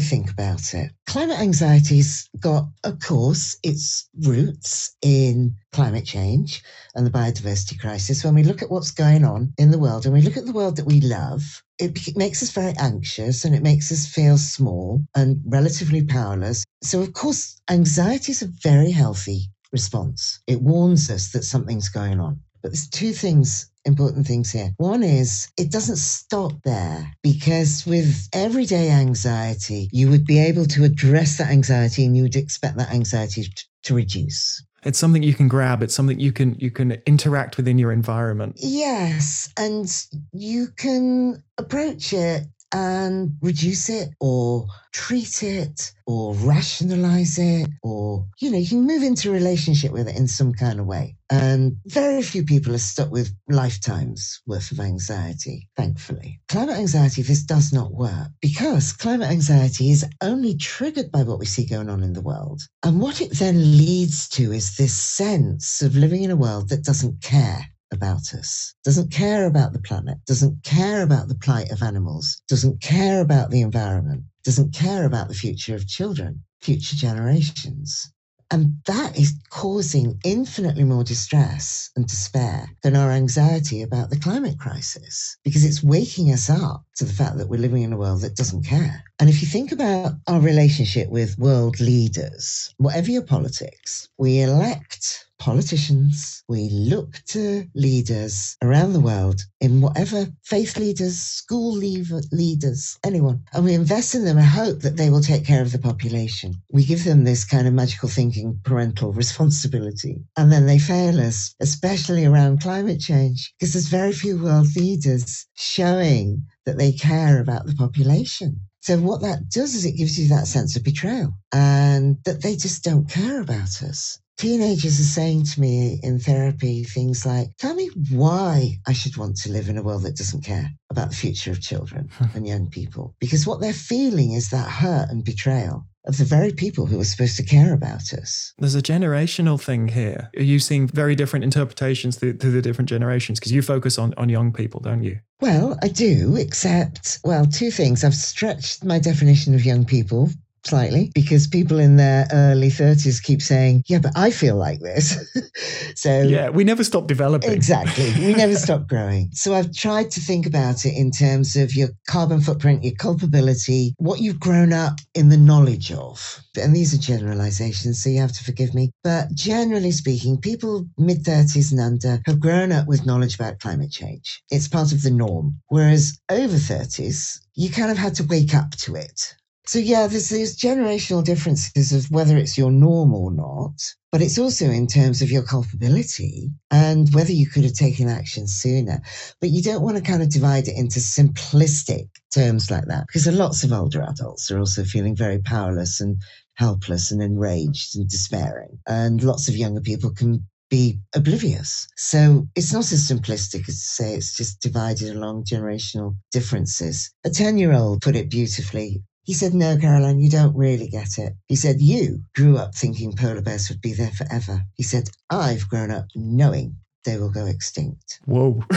[0.00, 0.92] think about it.
[1.06, 6.62] Climate anxiety's got, of course, its roots in climate change
[6.94, 8.24] and the biodiversity crisis.
[8.24, 10.52] When we look at what's going on in the world and we look at the
[10.52, 15.00] world that we love, it makes us very anxious and it makes us feel small
[15.14, 16.64] and relatively powerless.
[16.82, 20.40] So, of course, anxiety is a very healthy response.
[20.46, 22.40] It warns us that something's going on.
[22.62, 24.72] But there's two things important things here.
[24.76, 30.84] One is it doesn't stop there because with everyday anxiety, you would be able to
[30.84, 34.64] address that anxiety and you would expect that anxiety to, to reduce.
[34.84, 35.82] It's something you can grab.
[35.82, 38.56] It's something you can you can interact within your environment.
[38.58, 39.88] Yes, and
[40.32, 48.50] you can approach it and reduce it or treat it or rationalize it or you
[48.50, 51.76] know you can move into a relationship with it in some kind of way and
[51.86, 57.72] very few people are stuck with lifetimes worth of anxiety thankfully climate anxiety this does
[57.72, 62.14] not work because climate anxiety is only triggered by what we see going on in
[62.14, 66.36] the world and what it then leads to is this sense of living in a
[66.36, 71.36] world that doesn't care about us, doesn't care about the planet, doesn't care about the
[71.36, 76.44] plight of animals, doesn't care about the environment, doesn't care about the future of children,
[76.62, 78.12] future generations.
[78.52, 84.58] And that is causing infinitely more distress and despair than our anxiety about the climate
[84.58, 88.20] crisis because it's waking us up to the fact that we're living in a world
[88.20, 89.04] that doesn't care.
[89.18, 95.24] And if you think about our relationship with world leaders, whatever your politics, we elect
[95.42, 103.42] politicians, we look to leaders around the world in whatever faith leaders, school leaders, anyone,
[103.52, 106.54] and we invest in them and hope that they will take care of the population.
[106.70, 111.56] We give them this kind of magical thinking parental responsibility, and then they fail us,
[111.58, 117.66] especially around climate change, because there's very few world leaders showing that they care about
[117.66, 118.60] the population.
[118.78, 122.54] So what that does is it gives you that sense of betrayal and that they
[122.54, 124.18] just don't care about us.
[124.38, 129.36] Teenagers are saying to me in therapy things like, tell me why I should want
[129.38, 132.68] to live in a world that doesn't care about the future of children and young
[132.68, 133.14] people.
[133.20, 137.04] Because what they're feeling is that hurt and betrayal of the very people who are
[137.04, 138.52] supposed to care about us.
[138.58, 140.30] There's a generational thing here.
[140.36, 143.38] Are you seeing very different interpretations to, to the different generations?
[143.38, 145.20] Because you focus on, on young people, don't you?
[145.40, 148.02] Well, I do, except, well, two things.
[148.02, 150.30] I've stretched my definition of young people
[150.64, 155.16] slightly because people in their early 30s keep saying, Yeah, but I feel like this.
[155.94, 157.50] so, yeah, we never stop developing.
[157.52, 158.12] Exactly.
[158.18, 159.30] We never stop growing.
[159.32, 163.94] So, I've tried to think about it in terms of your carbon footprint, your culpability,
[163.98, 166.40] what you've grown up in the knowledge of.
[166.60, 168.90] And these are generalizations, so you have to forgive me.
[169.02, 173.90] But generally speaking, people mid 30s and under have grown up with knowledge about climate
[173.90, 174.42] change.
[174.50, 175.60] It's part of the norm.
[175.68, 179.34] Whereas over 30s, you kind of had to wake up to it
[179.64, 183.74] so yeah, there's these generational differences of whether it's your norm or not,
[184.10, 188.48] but it's also in terms of your culpability and whether you could have taken action
[188.48, 189.00] sooner.
[189.40, 193.28] But you don't want to kind of divide it into simplistic terms like that because
[193.28, 196.16] lots of older adults are also feeling very powerless and
[196.54, 198.80] helpless and enraged and despairing.
[198.88, 201.86] And lots of younger people can be oblivious.
[201.96, 207.12] So it's not as simplistic as to say it's just divided along generational differences.
[207.24, 211.18] A 10 year old put it beautifully he said, No, Caroline, you don't really get
[211.18, 211.34] it.
[211.46, 214.62] He said, You grew up thinking polar bears would be there forever.
[214.74, 218.20] He said, I've grown up knowing they will go extinct.
[218.24, 218.62] Whoa.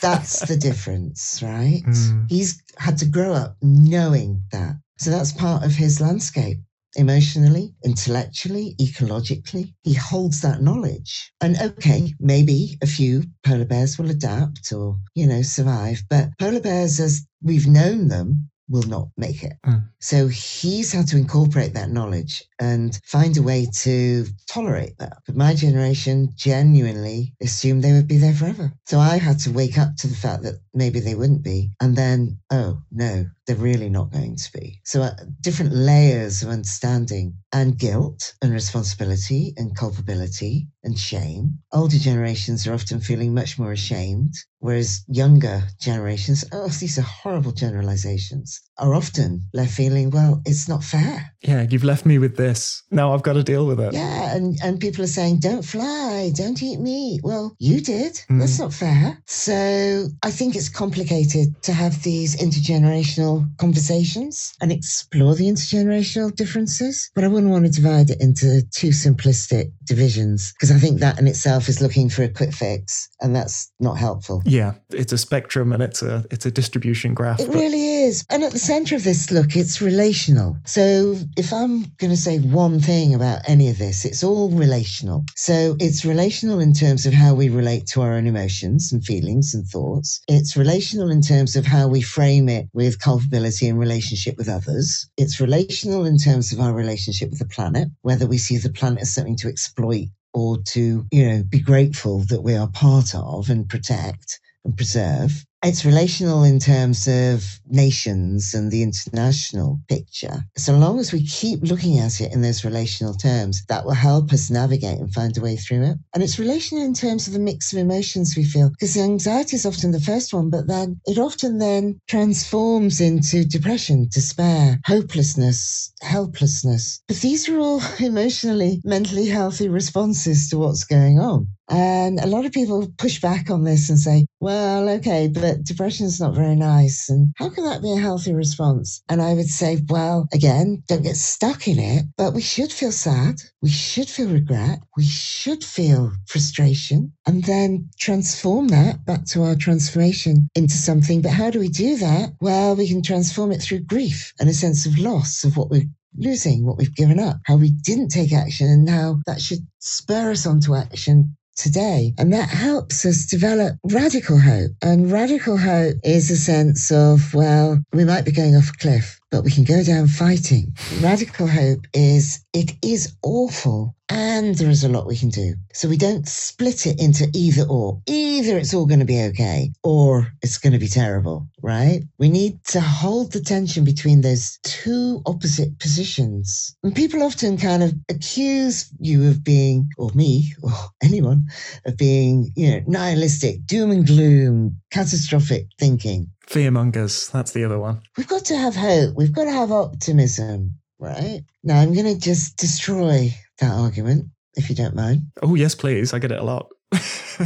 [0.00, 1.82] that's the difference, right?
[1.84, 2.30] Mm.
[2.30, 4.76] He's had to grow up knowing that.
[4.98, 6.58] So that's part of his landscape.
[6.96, 11.32] Emotionally, intellectually, ecologically, he holds that knowledge.
[11.40, 16.60] And okay, maybe a few polar bears will adapt or, you know, survive, but polar
[16.60, 19.54] bears, as we've known them, will not make it.
[19.66, 19.88] Mm.
[20.00, 25.18] So he's had to incorporate that knowledge and find a way to tolerate that.
[25.26, 28.72] But my generation genuinely assumed they would be there forever.
[28.86, 31.70] So I had to wake up to the fact that maybe they wouldn't be.
[31.80, 34.80] And then, oh no, they're really not going to be.
[34.84, 41.58] So, uh, different layers of understanding and guilt and responsibility and culpability and shame.
[41.72, 47.52] Older generations are often feeling much more ashamed, whereas younger generations, oh, these are horrible
[47.52, 51.32] generalizations, are often left feeling, well, it's not fair.
[51.42, 52.82] Yeah, you've left me with this.
[52.90, 53.92] Now I've got to deal with it.
[53.94, 57.20] Yeah, and, and people are saying, don't fly, don't eat meat.
[57.22, 58.14] Well, you did.
[58.30, 58.40] Mm.
[58.40, 59.22] That's not fair.
[59.26, 67.10] So I think it's complicated to have these intergenerational conversations and explore the intergenerational differences.
[67.14, 71.18] But I wouldn't want to divide it into two simplistic divisions because I think that
[71.18, 74.42] in itself is looking for a quick fix and that's not helpful.
[74.44, 77.40] Yeah, it's a spectrum and it's a it's a distribution graph.
[77.40, 77.54] It but...
[77.54, 78.24] really is.
[78.30, 80.56] And at the center of this look, it's relational.
[80.64, 85.24] So if I'm going to say one thing about any of this, it's all relational.
[85.36, 89.54] So it's relational in terms of how we relate to our own emotions and feelings
[89.54, 90.20] and thoughts.
[90.28, 95.08] It's relational in terms of how we frame it with culpability and relationship with others.
[95.16, 99.02] It's relational in terms of our relationship with the planet, whether we see the planet
[99.02, 103.50] as something to exploit or to, you know, be grateful that we are part of
[103.50, 105.44] and protect and preserve.
[105.64, 110.44] It's relational in terms of nations and the international picture.
[110.56, 114.32] So long as we keep looking at it in those relational terms, that will help
[114.32, 115.96] us navigate and find a way through it.
[116.14, 119.66] And it's relational in terms of the mix of emotions we feel, because anxiety is
[119.66, 127.02] often the first one, but then it often then transforms into depression, despair, hopelessness, helplessness.
[127.08, 131.48] But these are all emotionally, mentally healthy responses to what's going on.
[131.70, 136.06] And a lot of people push back on this and say, well, okay, but depression
[136.06, 137.08] is not very nice.
[137.08, 139.02] And how can that be a healthy response?
[139.08, 142.92] And I would say, well, again, don't get stuck in it, but we should feel
[142.92, 143.36] sad.
[143.62, 144.80] We should feel regret.
[144.96, 151.22] We should feel frustration and then transform that back to our transformation into something.
[151.22, 152.34] But how do we do that?
[152.40, 155.88] Well, we can transform it through grief and a sense of loss of what we're
[156.16, 160.30] losing, what we've given up, how we didn't take action, and now that should spur
[160.30, 162.14] us on to action today.
[162.18, 164.70] And that helps us develop radical hope.
[164.82, 169.20] And radical hope is a sense of, well, we might be going off a cliff,
[169.30, 170.74] but we can go down fighting.
[171.00, 175.54] Radical hope is it is awful and there is a lot we can do.
[175.74, 178.00] So we don't split it into either or.
[178.06, 182.02] Either it's all going to be okay or it's going to be terrible, right?
[182.18, 186.76] We need to hold the tension between those two opposite positions.
[186.82, 190.72] And people often kind of accuse you of being, or me, or
[191.02, 191.46] anyone,
[191.84, 196.30] of being, you know, nihilistic, doom and gloom, catastrophic thinking.
[196.48, 198.00] Fearmongers, that's the other one.
[198.16, 199.14] We've got to have hope.
[199.16, 201.42] We've got to have optimism, right?
[201.62, 205.30] Now I'm going to just destroy that argument, if you don't mind.
[205.42, 206.14] Oh, yes, please.
[206.14, 206.68] I get it a lot.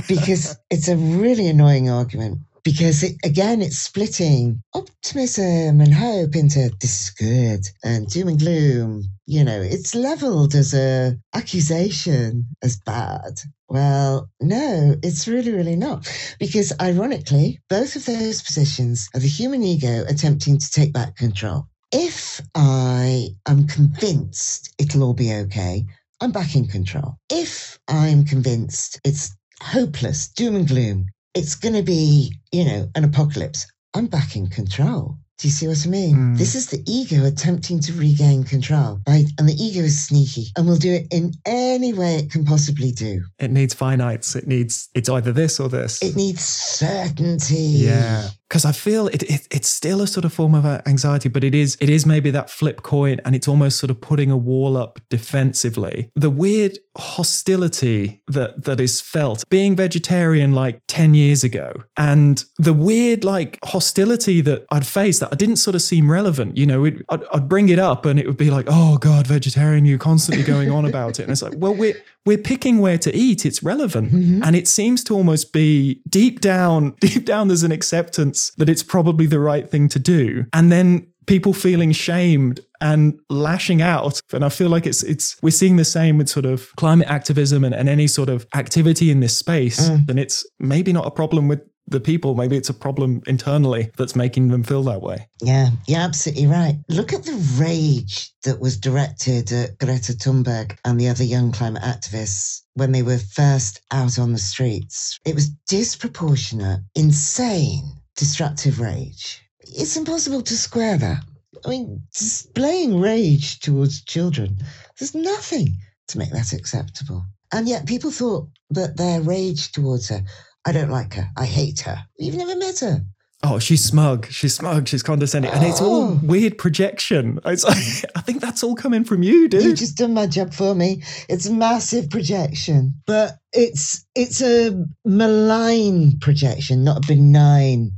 [0.09, 2.39] because it's a really annoying argument.
[2.65, 8.39] Because it, again, it's splitting optimism and hope into this is good and doom and
[8.39, 9.05] gloom.
[9.27, 13.41] You know, it's leveled as a accusation as bad.
[13.69, 16.09] Well, no, it's really, really not.
[16.39, 21.67] Because ironically, both of those positions are the human ego attempting to take back control.
[21.93, 25.85] If I am convinced it'll all be okay,
[26.21, 27.17] I'm back in control.
[27.31, 33.05] If I'm convinced it's hopeless, doom and gloom, it's going to be, you know, an
[33.05, 35.16] apocalypse, I'm back in control.
[35.39, 36.16] Do you see what I mean?
[36.16, 36.39] Mm.
[36.39, 39.24] This is the ego attempting to regain control, right?
[39.39, 42.93] And the ego is sneaky and will do it in any way it can possibly
[42.93, 43.24] do.
[43.41, 44.37] It needs finites.
[44.37, 46.01] It needs, it's either this or this.
[46.01, 47.57] It needs certainty.
[47.57, 51.43] Yeah because I feel it, it, it's still a sort of form of anxiety, but
[51.43, 54.37] it is it is maybe that flip coin, and it's almost sort of putting a
[54.37, 56.11] wall up defensively.
[56.17, 62.75] The weird hostility that that is felt being vegetarian like ten years ago, and the
[62.75, 66.59] weird like hostility that I'd face that I didn't sort of seem relevant.
[66.59, 69.87] You know, I'd, I'd bring it up, and it would be like, "Oh God, vegetarian!
[69.87, 73.15] You're constantly going on about it," and it's like, well, we're we're picking where to
[73.17, 73.45] eat.
[73.45, 74.13] It's relevant.
[74.13, 74.43] Mm-hmm.
[74.45, 78.82] And it seems to almost be deep down, deep down, there's an acceptance that it's
[78.82, 80.45] probably the right thing to do.
[80.53, 84.20] And then people feeling shamed and lashing out.
[84.32, 87.64] And I feel like it's it's we're seeing the same with sort of climate activism
[87.64, 89.88] and, and any sort of activity in this space.
[89.88, 90.09] Mm.
[90.09, 92.34] And it's maybe not a problem with the people.
[92.34, 95.28] Maybe it's a problem internally that's making them feel that way.
[95.40, 96.76] Yeah, you're absolutely right.
[96.88, 101.82] Look at the rage that was directed at Greta Thunberg and the other young climate
[101.82, 105.18] activists when they were first out on the streets.
[105.26, 107.82] It was disproportionate, insane,
[108.23, 109.43] destructive rage.
[109.61, 111.25] It's impossible to square that.
[111.64, 114.59] I mean, displaying rage towards children,
[114.97, 117.25] there's nothing to make that acceptable.
[117.53, 120.23] And yet people thought that their rage towards her
[120.64, 121.29] I don't like her.
[121.37, 121.99] I hate her.
[122.16, 123.01] You've never met her.
[123.43, 124.29] Oh, she's smug.
[124.31, 124.87] She's smug.
[124.87, 126.20] She's condescending, and it's all Oh.
[126.23, 127.41] weird projection.
[127.45, 127.64] It's,
[128.18, 129.64] I think that's all coming from you, dude.
[129.64, 131.03] You just done my job for me.
[131.29, 137.91] It's massive projection, but it's it's a malign projection, not a benign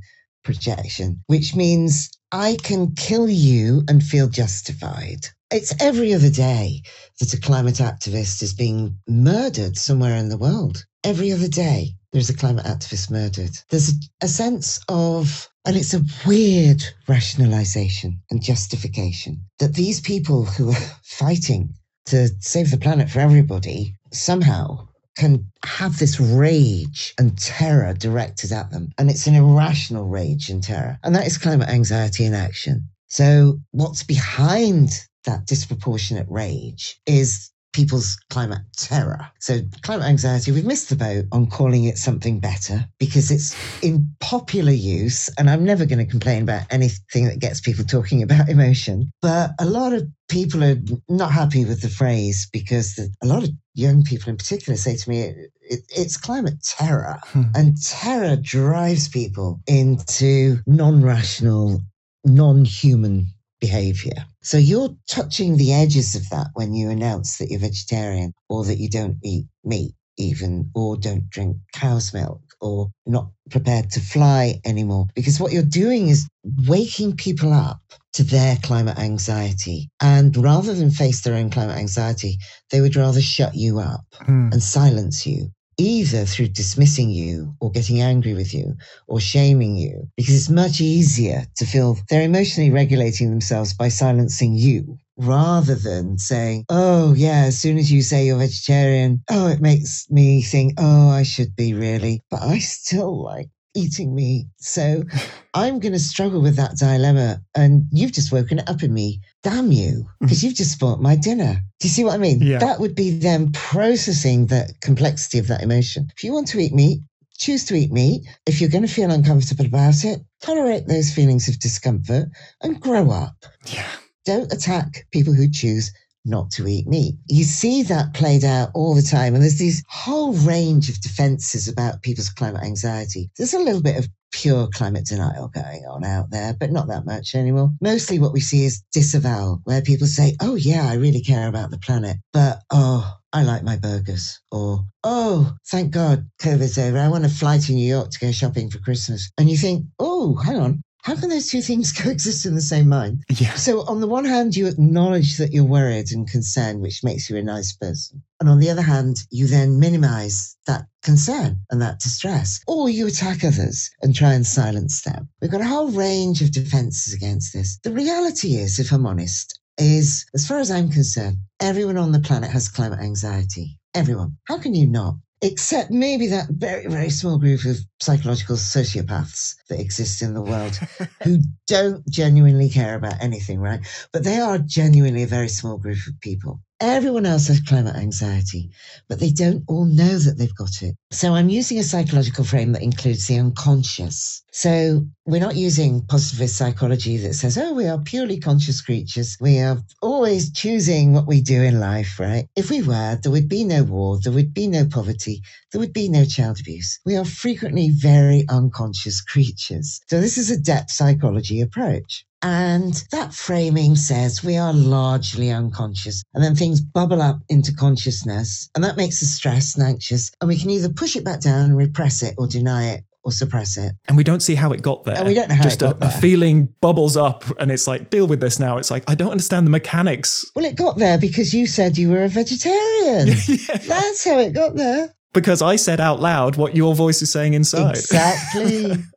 [0.44, 5.26] projection, which means I can kill you and feel justified.
[5.50, 6.82] It's every other day
[7.20, 10.84] that a climate activist is being murdered somewhere in the world.
[11.02, 13.58] Every other day, there's a climate activist murdered.
[13.70, 20.44] There's a, a sense of, and it's a weird rationalization and justification that these people
[20.44, 21.74] who are fighting
[22.06, 28.70] to save the planet for everybody somehow can have this rage and terror directed at
[28.70, 28.90] them.
[28.98, 30.98] And it's an irrational rage and terror.
[31.02, 32.88] And that is climate anxiety in action.
[33.08, 34.90] So, what's behind
[35.24, 39.28] that disproportionate rage is people's climate terror.
[39.40, 44.10] So, climate anxiety, we've missed the boat on calling it something better because it's in
[44.20, 45.28] popular use.
[45.38, 49.10] And I'm never going to complain about anything that gets people talking about emotion.
[49.20, 50.76] But a lot of people are
[51.08, 55.10] not happy with the phrase because a lot of young people in particular say to
[55.10, 57.20] me, it, it, it's climate terror.
[57.34, 57.42] Hmm.
[57.56, 61.80] And terror drives people into non rational,
[62.24, 63.26] non human
[63.60, 64.24] behavior.
[64.42, 68.78] So you're touching the edges of that when you announce that you're vegetarian or that
[68.78, 74.60] you don't eat meat, even, or don't drink cow's milk or not prepared to fly
[74.64, 75.06] anymore.
[75.14, 76.28] Because what you're doing is
[76.68, 77.80] waking people up
[78.14, 79.90] to their climate anxiety.
[80.00, 82.38] And rather than face their own climate anxiety,
[82.70, 84.50] they would rather shut you up Hmm.
[84.52, 88.76] and silence you, either through dismissing you or getting angry with you
[89.08, 94.54] or shaming you, because it's much easier to feel they're emotionally regulating themselves by silencing
[94.54, 94.98] you.
[95.16, 100.10] Rather than saying, oh, yeah, as soon as you say you're vegetarian, oh, it makes
[100.10, 104.46] me think, oh, I should be really, but I still like eating me.
[104.58, 105.02] So
[105.54, 107.40] I'm going to struggle with that dilemma.
[107.54, 109.20] And you've just woken it up in me.
[109.42, 110.08] Damn you, mm.
[110.20, 111.60] because you've just spoilt my dinner.
[111.80, 112.40] Do you see what I mean?
[112.40, 112.58] Yeah.
[112.58, 116.08] That would be them processing the complexity of that emotion.
[116.16, 117.00] If you want to eat meat,
[117.36, 118.22] choose to eat meat.
[118.46, 122.28] If you're going to feel uncomfortable about it, tolerate those feelings of discomfort
[122.62, 123.44] and grow up.
[123.66, 123.90] Yeah.
[124.24, 125.92] Don't attack people who choose
[126.24, 127.14] not to eat meat.
[127.28, 129.34] You see that played out all the time.
[129.34, 133.30] And there's this whole range of defenses about people's climate anxiety.
[133.36, 137.06] There's a little bit of pure climate denial going on out there, but not that
[137.06, 137.70] much anymore.
[137.80, 141.70] Mostly what we see is disavowal, where people say, oh, yeah, I really care about
[141.70, 144.40] the planet, but oh, I like my burgers.
[144.50, 146.98] Or, oh, thank God COVID's over.
[146.98, 149.30] I want to fly to New York to go shopping for Christmas.
[149.38, 150.82] And you think, oh, hang on.
[151.04, 153.24] How can those two things coexist in the same mind?
[153.28, 153.54] Yeah.
[153.56, 157.36] So, on the one hand, you acknowledge that you're worried and concerned, which makes you
[157.36, 158.22] a nice person.
[158.40, 163.06] And on the other hand, you then minimize that concern and that distress, or you
[163.06, 165.28] attack others and try and silence them.
[165.42, 167.78] We've got a whole range of defenses against this.
[167.82, 172.20] The reality is, if I'm honest, is as far as I'm concerned, everyone on the
[172.20, 173.78] planet has climate anxiety.
[173.92, 174.38] Everyone.
[174.44, 175.16] How can you not?
[175.44, 180.74] Except maybe that very, very small group of psychological sociopaths that exist in the world
[181.22, 183.80] who don't genuinely care about anything, right?
[184.10, 186.62] But they are genuinely a very small group of people.
[186.84, 188.70] Everyone else has climate anxiety,
[189.08, 190.94] but they don't all know that they've got it.
[191.10, 194.42] So I'm using a psychological frame that includes the unconscious.
[194.52, 199.38] So we're not using positivist psychology that says, oh, we are purely conscious creatures.
[199.40, 202.48] We are always choosing what we do in life, right?
[202.54, 205.40] If we were, there would be no war, there would be no poverty,
[205.72, 207.00] there would be no child abuse.
[207.06, 210.02] We are frequently very unconscious creatures.
[210.10, 212.26] So this is a depth psychology approach.
[212.44, 216.22] And that framing says we are largely unconscious.
[216.34, 218.68] And then things bubble up into consciousness.
[218.74, 220.30] And that makes us stressed and anxious.
[220.42, 223.32] And we can either push it back down and repress it or deny it or
[223.32, 223.94] suppress it.
[224.08, 225.16] And we don't see how it got there.
[225.16, 227.86] And we don't know how Just it got a, a feeling bubbles up and it's
[227.86, 228.76] like, deal with this now.
[228.76, 230.44] It's like, I don't understand the mechanics.
[230.54, 233.28] Well, it got there because you said you were a vegetarian.
[233.46, 233.76] Yeah.
[233.78, 235.14] That's how it got there.
[235.32, 237.96] Because I said out loud what your voice is saying inside.
[237.96, 238.92] Exactly.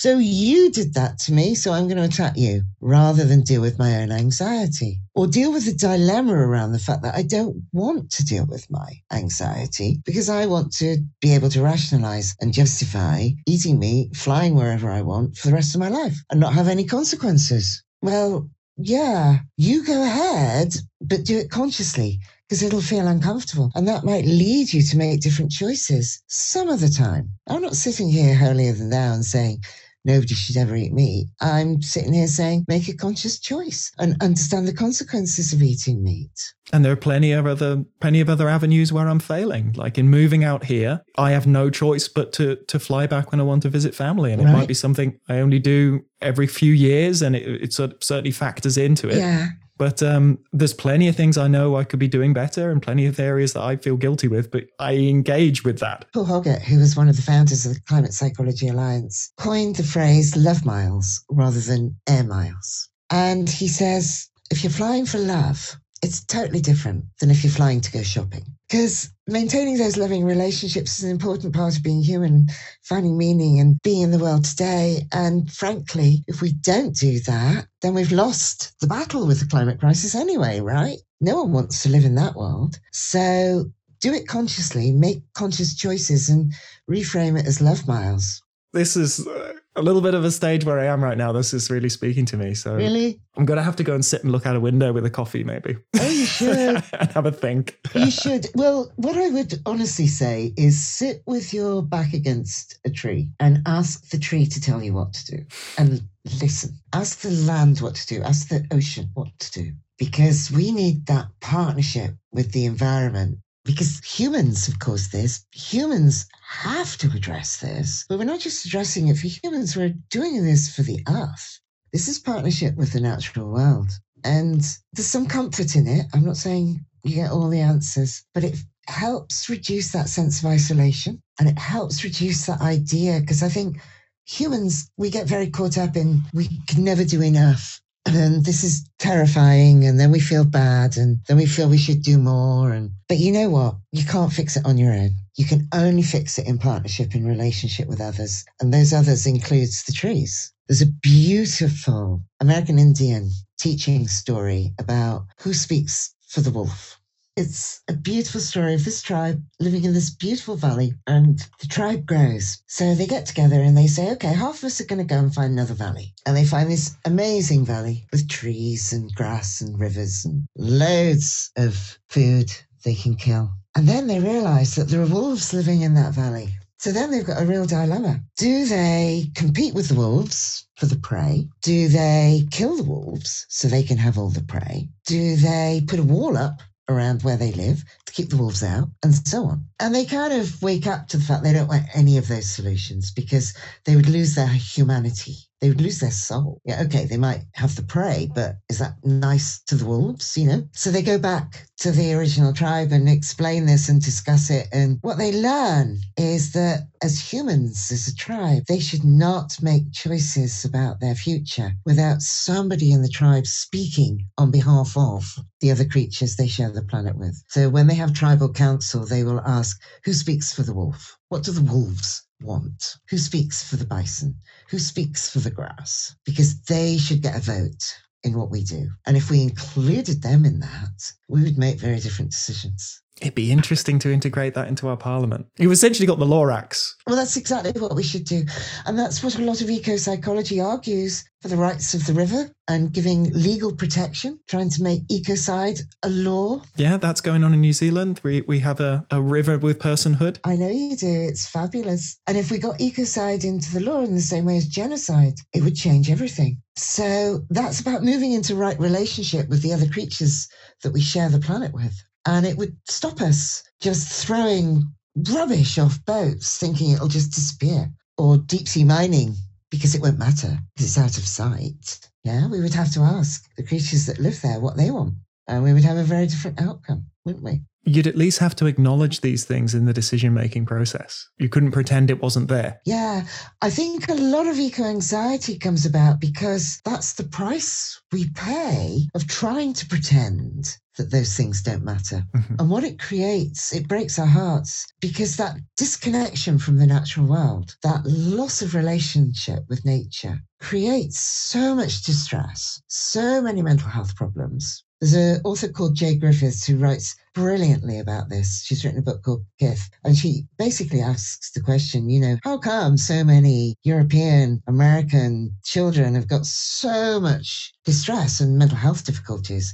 [0.00, 3.60] so you did that to me, so I'm going to attack you rather than deal
[3.60, 7.62] with my own anxiety or deal with the dilemma around the fact that I don't
[7.74, 12.54] want to deal with my anxiety because I want to be able to rationalize and
[12.54, 16.54] justify eating meat, flying wherever I want for the rest of my life and not
[16.54, 17.82] have any consequences.
[18.00, 18.48] Well,
[18.78, 23.70] yeah, you go ahead, but do it consciously because it'll feel uncomfortable.
[23.74, 27.30] And that might lead you to make different choices some of the time.
[27.46, 29.62] I'm not sitting here holier than thou and saying,
[30.04, 31.28] nobody should ever eat meat.
[31.40, 36.30] I'm sitting here saying make a conscious choice and understand the consequences of eating meat.
[36.72, 39.72] And there are plenty of other plenty of other avenues where I'm failing.
[39.72, 43.40] Like in moving out here, I have no choice but to to fly back when
[43.40, 46.72] I want to visit family, and it might be something I only do every few
[46.72, 49.18] years, and it, it sort of certainly factors into it.
[49.18, 49.48] Yeah.
[49.80, 53.06] But um, there's plenty of things I know I could be doing better, and plenty
[53.06, 54.50] of areas that I feel guilty with.
[54.50, 56.04] But I engage with that.
[56.12, 59.82] Paul Hoggett, who was one of the founders of the Climate Psychology Alliance, coined the
[59.82, 62.90] phrase love miles rather than air miles.
[63.08, 67.80] And he says, if you're flying for love, it's totally different than if you're flying
[67.80, 68.44] to go shopping.
[68.70, 72.46] Because maintaining those loving relationships is an important part of being human,
[72.84, 75.08] finding meaning and being in the world today.
[75.12, 79.80] And frankly, if we don't do that, then we've lost the battle with the climate
[79.80, 80.98] crisis anyway, right?
[81.20, 82.78] No one wants to live in that world.
[82.92, 83.64] So
[84.00, 86.52] do it consciously, make conscious choices, and
[86.88, 88.40] reframe it as love miles.
[88.72, 91.32] This is uh, a little bit of a stage where I am right now.
[91.32, 92.54] This is really speaking to me.
[92.54, 93.20] So Really?
[93.36, 95.10] I'm going to have to go and sit and look out a window with a
[95.10, 95.76] coffee, maybe.
[95.98, 96.82] Oh, you should.
[96.92, 97.78] and have a think.
[97.94, 98.46] you should.
[98.54, 103.62] Well, what I would honestly say is sit with your back against a tree and
[103.66, 105.44] ask the tree to tell you what to do
[105.78, 106.02] and
[106.40, 106.74] listen.
[106.92, 109.72] Ask the land what to do, ask the ocean what to do.
[109.98, 113.38] Because we need that partnership with the environment
[113.70, 115.44] because humans have caused this.
[115.52, 120.44] Humans have to address this, but we're not just addressing it for humans, we're doing
[120.44, 121.60] this for the earth.
[121.92, 123.90] This is partnership with the natural world.
[124.24, 124.60] And
[124.92, 126.06] there's some comfort in it.
[126.12, 128.56] I'm not saying you get all the answers, but it
[128.86, 133.80] helps reduce that sense of isolation and it helps reduce that idea because I think
[134.26, 137.80] humans, we get very caught up in we can never do enough.
[138.06, 139.84] And this is terrifying.
[139.84, 140.96] And then we feel bad.
[140.96, 142.72] And then we feel we should do more.
[142.72, 143.76] And, but you know what?
[143.92, 145.10] You can't fix it on your own.
[145.36, 148.44] You can only fix it in partnership, in relationship with others.
[148.60, 150.52] And those others includes the trees.
[150.68, 156.99] There's a beautiful American Indian teaching story about who speaks for the wolf.
[157.36, 162.04] It's a beautiful story of this tribe living in this beautiful valley, and the tribe
[162.04, 162.62] grows.
[162.66, 165.18] So they get together and they say, okay, half of us are going to go
[165.18, 166.12] and find another valley.
[166.26, 171.98] And they find this amazing valley with trees and grass and rivers and loads of
[172.08, 172.50] food
[172.84, 173.52] they can kill.
[173.76, 176.48] And then they realize that there are wolves living in that valley.
[176.78, 178.20] So then they've got a real dilemma.
[178.38, 181.46] Do they compete with the wolves for the prey?
[181.62, 184.88] Do they kill the wolves so they can have all the prey?
[185.06, 188.88] Do they put a wall up around where they live to keep the wolves out
[189.02, 189.66] and so on?
[189.78, 192.50] And they kind of wake up to the fact they don't want any of those
[192.50, 193.54] solutions because
[193.84, 195.36] they would lose their humanity.
[195.60, 196.62] They would lose their soul.
[196.64, 200.46] Yeah, okay, they might have the prey, but is that nice to the wolves, you
[200.46, 200.66] know?
[200.72, 204.68] So they go back to the original tribe and explain this and discuss it.
[204.72, 209.92] And what they learn is that as humans, as a tribe, they should not make
[209.92, 215.84] choices about their future without somebody in the tribe speaking on behalf of the other
[215.84, 217.42] creatures they share the planet with.
[217.48, 221.18] So when they have tribal council, they will ask, who speaks for the wolf?
[221.28, 222.96] What do the wolves want?
[223.08, 224.36] Who speaks for the bison?
[224.70, 226.14] Who speaks for the grass?
[226.24, 228.90] Because they should get a vote in what we do.
[229.06, 233.02] And if we included them in that, we would make very different decisions.
[233.20, 235.46] It'd be interesting to integrate that into our parliament.
[235.58, 236.94] You've essentially got the Lorax.
[237.06, 238.44] Well, that's exactly what we should do.
[238.86, 242.50] And that's what a lot of eco psychology argues for the rights of the river
[242.68, 246.62] and giving legal protection, trying to make ecocide a law.
[246.76, 248.20] Yeah, that's going on in New Zealand.
[248.22, 250.38] We we have a, a river with personhood.
[250.44, 251.26] I know you do.
[251.28, 252.18] It's fabulous.
[252.26, 255.62] And if we got ecocide into the law in the same way as genocide, it
[255.62, 256.60] would change everything.
[256.76, 260.48] So that's about moving into right relationship with the other creatures
[260.82, 261.94] that we share the planet with.
[262.26, 264.92] And it would stop us just throwing
[265.32, 269.34] rubbish off boats thinking it'll just disappear or deep sea mining
[269.70, 271.98] because it won't matter because it's out of sight.
[272.24, 275.14] Yeah, we would have to ask the creatures that live there what they want.
[275.48, 277.62] And we would have a very different outcome, wouldn't we?
[277.84, 281.26] You'd at least have to acknowledge these things in the decision making process.
[281.38, 282.78] You couldn't pretend it wasn't there.
[282.84, 283.24] Yeah,
[283.62, 289.06] I think a lot of eco anxiety comes about because that's the price we pay
[289.14, 292.26] of trying to pretend that those things don't matter.
[292.36, 292.60] Mhm.
[292.60, 297.76] And what it creates, it breaks our hearts because that disconnection from the natural world,
[297.82, 304.84] that loss of relationship with nature, creates so much distress, so many mental health problems.
[305.00, 308.62] There's an author called Jay Griffiths who writes brilliantly about this.
[308.62, 312.58] She's written a book called Kith, and she basically asks the question, you know, how
[312.58, 319.72] come so many European American children have got so much distress and mental health difficulties?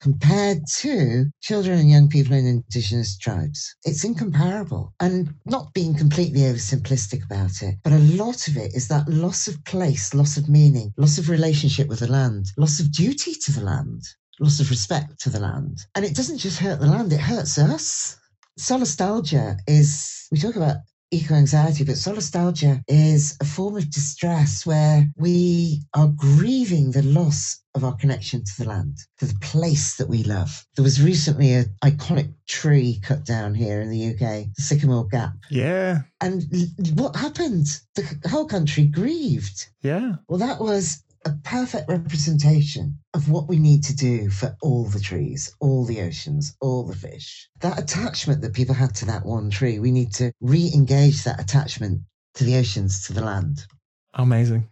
[0.00, 3.74] compared to children and young people in indigenous tribes.
[3.84, 4.94] It's incomparable.
[5.00, 9.48] And not being completely oversimplistic about it, but a lot of it is that loss
[9.48, 13.50] of place, loss of meaning, loss of relationship with the land, loss of duty to
[13.50, 14.04] the land,
[14.40, 15.78] loss of respect to the land.
[15.94, 18.16] And it doesn't just hurt the land, it hurts us.
[18.58, 20.78] Solastalgia is, we talk about
[21.10, 27.60] eco anxiety, but solastalgia is a form of distress where we are grieving the loss
[27.74, 30.66] of our connection to the land, to the place that we love.
[30.76, 35.32] There was recently an iconic tree cut down here in the UK, the Sycamore Gap.
[35.50, 36.00] Yeah.
[36.20, 36.44] And
[36.94, 37.66] what happened?
[37.94, 39.68] The whole country grieved.
[39.82, 40.16] Yeah.
[40.28, 45.00] Well, that was a perfect representation of what we need to do for all the
[45.00, 47.48] trees, all the oceans, all the fish.
[47.60, 51.40] That attachment that people had to that one tree, we need to re engage that
[51.40, 52.02] attachment
[52.34, 53.64] to the oceans, to the land.
[54.14, 54.68] Amazing.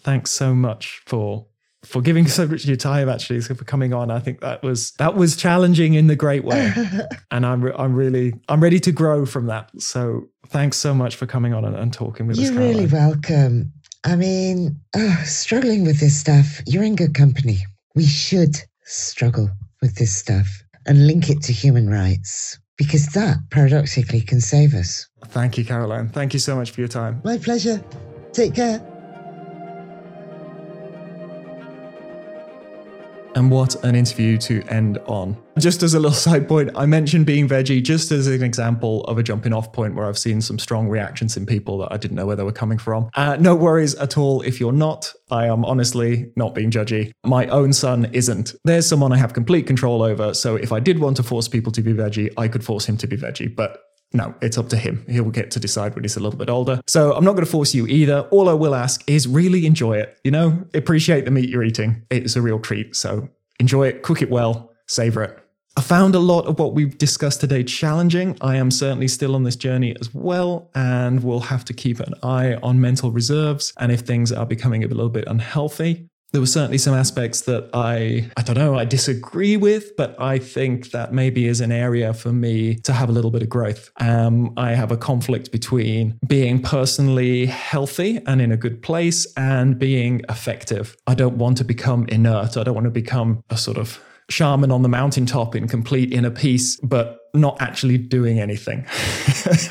[0.00, 1.46] Thanks so much for
[1.84, 4.92] for giving so much of your time actually for coming on i think that was
[4.92, 6.72] that was challenging in the great way
[7.32, 11.16] and i'm re- i'm really i'm ready to grow from that so thanks so much
[11.16, 13.72] for coming on and, and talking with You're us You're really welcome
[14.04, 17.64] I mean, oh, struggling with this stuff, you're in good company.
[17.94, 19.50] We should struggle
[19.80, 20.48] with this stuff
[20.86, 25.06] and link it to human rights because that paradoxically can save us.
[25.26, 26.08] Thank you, Caroline.
[26.08, 27.20] Thank you so much for your time.
[27.24, 27.82] My pleasure.
[28.32, 28.91] Take care.
[33.34, 35.36] And what an interview to end on.
[35.58, 39.18] Just as a little side point, I mentioned being veggie just as an example of
[39.18, 42.16] a jumping off point where I've seen some strong reactions in people that I didn't
[42.16, 43.10] know where they were coming from.
[43.14, 45.12] Uh, no worries at all if you're not.
[45.30, 47.12] I am honestly not being judgy.
[47.24, 48.54] My own son isn't.
[48.64, 50.34] There's someone I have complete control over.
[50.34, 52.96] So if I did want to force people to be veggie, I could force him
[52.98, 53.54] to be veggie.
[53.54, 53.78] But
[54.12, 55.04] no, it's up to him.
[55.08, 56.80] He'll get to decide when he's a little bit older.
[56.86, 58.20] So I'm not going to force you either.
[58.30, 60.18] All I will ask is really enjoy it.
[60.24, 62.02] You know, appreciate the meat you're eating.
[62.10, 62.94] It's a real treat.
[62.94, 63.28] So
[63.58, 65.38] enjoy it, cook it well, savor it.
[65.74, 68.36] I found a lot of what we've discussed today challenging.
[68.42, 72.12] I am certainly still on this journey as well, and we'll have to keep an
[72.22, 76.46] eye on mental reserves and if things are becoming a little bit unhealthy there were
[76.46, 81.12] certainly some aspects that I, I don't know, I disagree with, but I think that
[81.12, 83.90] maybe is an area for me to have a little bit of growth.
[83.98, 89.78] Um, I have a conflict between being personally healthy and in a good place and
[89.78, 90.96] being effective.
[91.06, 92.56] I don't want to become inert.
[92.56, 94.00] I don't want to become a sort of
[94.30, 98.86] shaman on the mountaintop in complete inner peace, but not actually doing anything.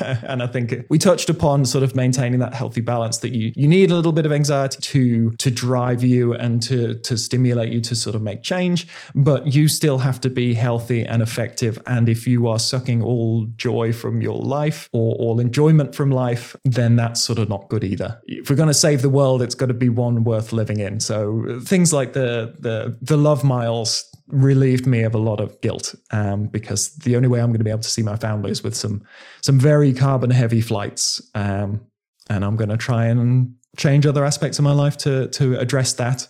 [0.22, 3.68] and I think we touched upon sort of maintaining that healthy balance that you you
[3.68, 7.80] need a little bit of anxiety to to drive you and to to stimulate you
[7.82, 11.80] to sort of make change, but you still have to be healthy and effective.
[11.86, 16.56] And if you are sucking all joy from your life or all enjoyment from life,
[16.64, 18.20] then that's sort of not good either.
[18.26, 21.00] If we're going to save the world, it's got to be one worth living in.
[21.00, 25.94] So things like the the the love miles relieved me of a lot of guilt
[26.10, 28.62] um, because the only way I'm going to be able to see my family is
[28.62, 29.02] with some
[29.42, 31.80] some very carbon heavy flights, um,
[32.28, 35.94] and I'm going to try and change other aspects of my life to to address
[35.94, 36.26] that.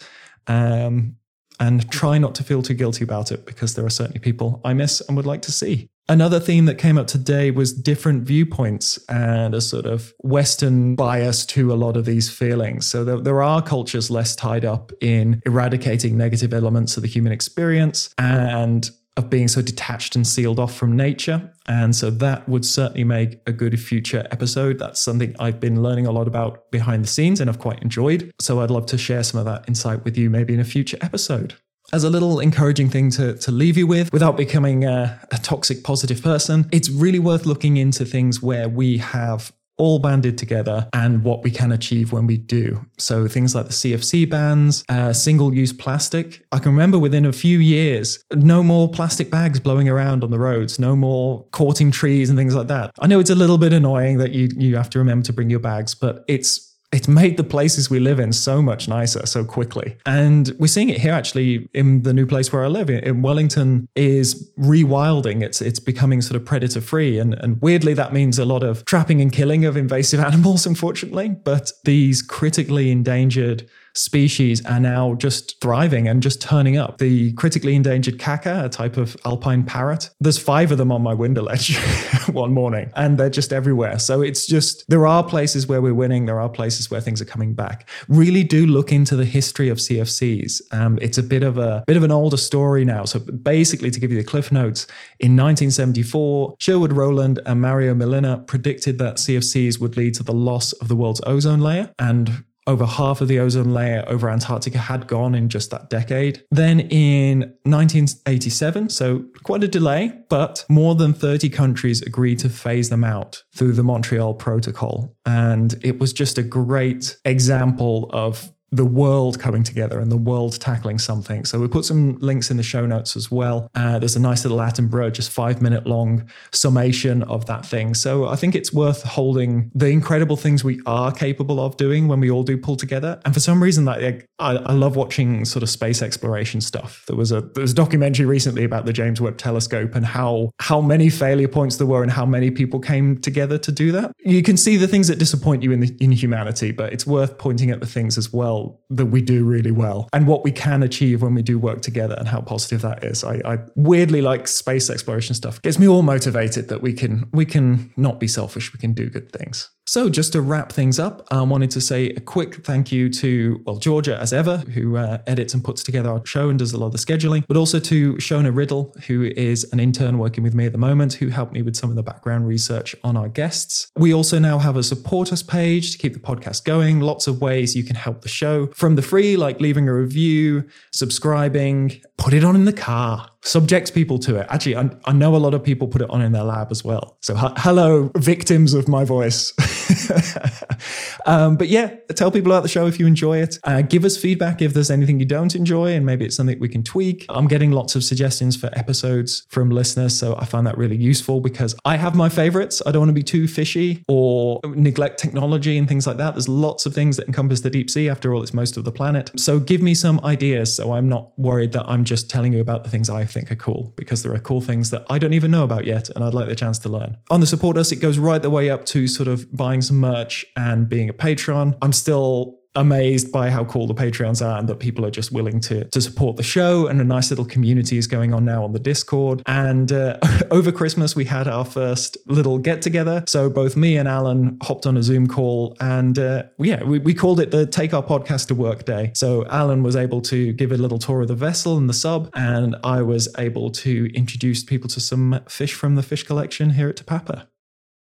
[0.46, 1.16] Um,
[1.60, 4.74] and try not to feel too guilty about it because there are certainly people I
[4.74, 5.88] miss and would like to see.
[6.08, 11.46] Another theme that came up today was different viewpoints and a sort of Western bias
[11.46, 12.86] to a lot of these feelings.
[12.86, 17.32] So there, there, are cultures less tied up in eradicating negative elements of the human
[17.32, 21.52] experience and of being so detached and sealed off from nature.
[21.66, 24.78] And so that would certainly make a good future episode.
[24.78, 28.32] That's something I've been learning a lot about behind the scenes and I've quite enjoyed.
[28.40, 30.98] So I'd love to share some of that insight with you maybe in a future
[31.02, 31.54] episode.
[31.92, 35.84] As a little encouraging thing to, to leave you with without becoming a, a toxic
[35.84, 41.24] positive person, it's really worth looking into things where we have all banded together and
[41.24, 42.84] what we can achieve when we do.
[42.98, 46.44] So things like the CFC bans, uh, single use plastic.
[46.52, 50.38] I can remember within a few years, no more plastic bags blowing around on the
[50.38, 52.92] roads, no more courting trees and things like that.
[53.00, 55.50] I know it's a little bit annoying that you, you have to remember to bring
[55.50, 59.44] your bags, but it's it's made the places we live in so much nicer so
[59.44, 59.96] quickly.
[60.04, 62.90] And we're seeing it here actually in the new place where I live.
[62.90, 65.42] In Wellington is rewilding.
[65.42, 67.18] It's it's becoming sort of predator free.
[67.18, 71.30] And, and weirdly, that means a lot of trapping and killing of invasive animals, unfortunately.
[71.30, 76.98] But these critically endangered species are now just thriving and just turning up.
[76.98, 81.14] The critically endangered kaka, a type of alpine parrot, there's five of them on my
[81.14, 81.76] window ledge
[82.32, 83.98] one morning, and they're just everywhere.
[83.98, 87.26] So it's just, there are places where we're winning, there are places where things are
[87.26, 87.88] coming back.
[88.08, 90.60] Really do look into the history of CFCs.
[90.72, 93.04] Um, it's a bit of a bit of an older story now.
[93.04, 94.86] So basically, to give you the cliff notes,
[95.20, 100.72] in 1974, Sherwood Rowland and Mario Molina predicted that CFCs would lead to the loss
[100.74, 101.92] of the world's ozone layer.
[101.98, 106.44] And over half of the ozone layer over Antarctica had gone in just that decade.
[106.50, 112.88] Then in 1987, so quite a delay, but more than 30 countries agreed to phase
[112.88, 115.16] them out through the Montreal Protocol.
[115.26, 120.58] And it was just a great example of the world coming together and the world
[120.58, 121.44] tackling something.
[121.44, 123.70] So we put some links in the show notes as well.
[123.74, 127.92] Uh, there's a nice little Attenborough, just five minute long summation of that thing.
[127.92, 132.18] So I think it's worth holding the incredible things we are capable of doing when
[132.18, 133.20] we all do pull together.
[133.26, 137.04] And for some reason, like, I, I, love watching sort of space exploration stuff.
[137.06, 140.50] There was a there was a documentary recently about the James Webb Telescope and how
[140.60, 144.12] how many failure points there were and how many people came together to do that.
[144.24, 147.36] You can see the things that disappoint you in the, in humanity, but it's worth
[147.36, 150.82] pointing at the things as well that we do really well and what we can
[150.82, 153.24] achieve when we do work together and how positive that is.
[153.24, 155.60] I, I weirdly like space exploration stuff.
[155.62, 158.72] Gets me all motivated that we can we can not be selfish.
[158.72, 159.70] We can do good things.
[159.84, 163.60] So, just to wrap things up, I wanted to say a quick thank you to,
[163.66, 166.78] well, Georgia, as ever, who uh, edits and puts together our show and does a
[166.78, 170.54] lot of the scheduling, but also to Shona Riddle, who is an intern working with
[170.54, 173.28] me at the moment, who helped me with some of the background research on our
[173.28, 173.90] guests.
[173.96, 177.00] We also now have a support us page to keep the podcast going.
[177.00, 180.64] Lots of ways you can help the show from the free, like leaving a review,
[180.92, 184.46] subscribing, put it on in the car, subjects people to it.
[184.48, 186.84] Actually, I, I know a lot of people put it on in their lab as
[186.84, 187.16] well.
[187.20, 189.52] So, hello, victims of my voice.
[191.26, 193.58] um, but yeah, tell people about the show if you enjoy it.
[193.64, 196.68] Uh, give us feedback if there's anything you don't enjoy, and maybe it's something we
[196.68, 197.26] can tweak.
[197.28, 201.40] I'm getting lots of suggestions for episodes from listeners, so I find that really useful
[201.40, 202.82] because I have my favorites.
[202.84, 206.34] I don't want to be too fishy or neglect technology and things like that.
[206.34, 208.08] There's lots of things that encompass the deep sea.
[208.08, 209.30] After all, it's most of the planet.
[209.36, 212.84] So give me some ideas so I'm not worried that I'm just telling you about
[212.84, 215.50] the things I think are cool because there are cool things that I don't even
[215.50, 217.18] know about yet and I'd like the chance to learn.
[217.30, 219.98] On the support us, it goes right the way up to sort of buying some
[219.98, 221.76] merch and being a patron.
[221.82, 225.60] I'm still amazed by how cool the Patreons are and that people are just willing
[225.60, 226.86] to, to support the show.
[226.86, 229.42] And a nice little community is going on now on the Discord.
[229.46, 230.18] And uh,
[230.50, 233.24] over Christmas, we had our first little get together.
[233.26, 237.14] So both me and Alan hopped on a Zoom call and uh, yeah, we, we
[237.14, 239.12] called it the Take Our Podcast to Work Day.
[239.14, 242.30] So Alan was able to give a little tour of the vessel and the sub,
[242.34, 246.88] and I was able to introduce people to some fish from the fish collection here
[246.88, 247.48] at Te Papa.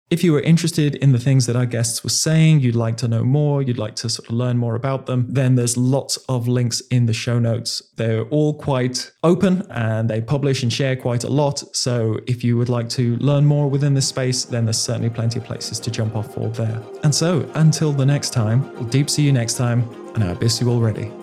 [0.09, 3.07] If you were interested in the things that our guests were saying, you'd like to
[3.07, 6.47] know more, you'd like to sort of learn more about them, then there's lots of
[6.47, 7.83] links in the show notes.
[7.95, 11.59] They're all quite open and they publish and share quite a lot.
[11.75, 15.37] So if you would like to learn more within this space, then there's certainly plenty
[15.37, 16.81] of places to jump off for there.
[17.03, 20.59] And so until the next time, we'll deep see you next time, and I abyss
[20.59, 21.18] you already.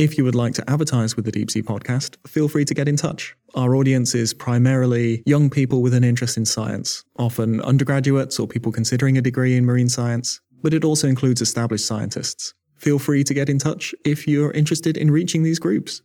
[0.00, 2.88] If you would like to advertise with the Deep Sea podcast, feel free to get
[2.88, 3.36] in touch.
[3.54, 8.72] Our audience is primarily young people with an interest in science, often undergraduates or people
[8.72, 12.54] considering a degree in marine science, but it also includes established scientists.
[12.76, 16.00] Feel free to get in touch if you're interested in reaching these groups.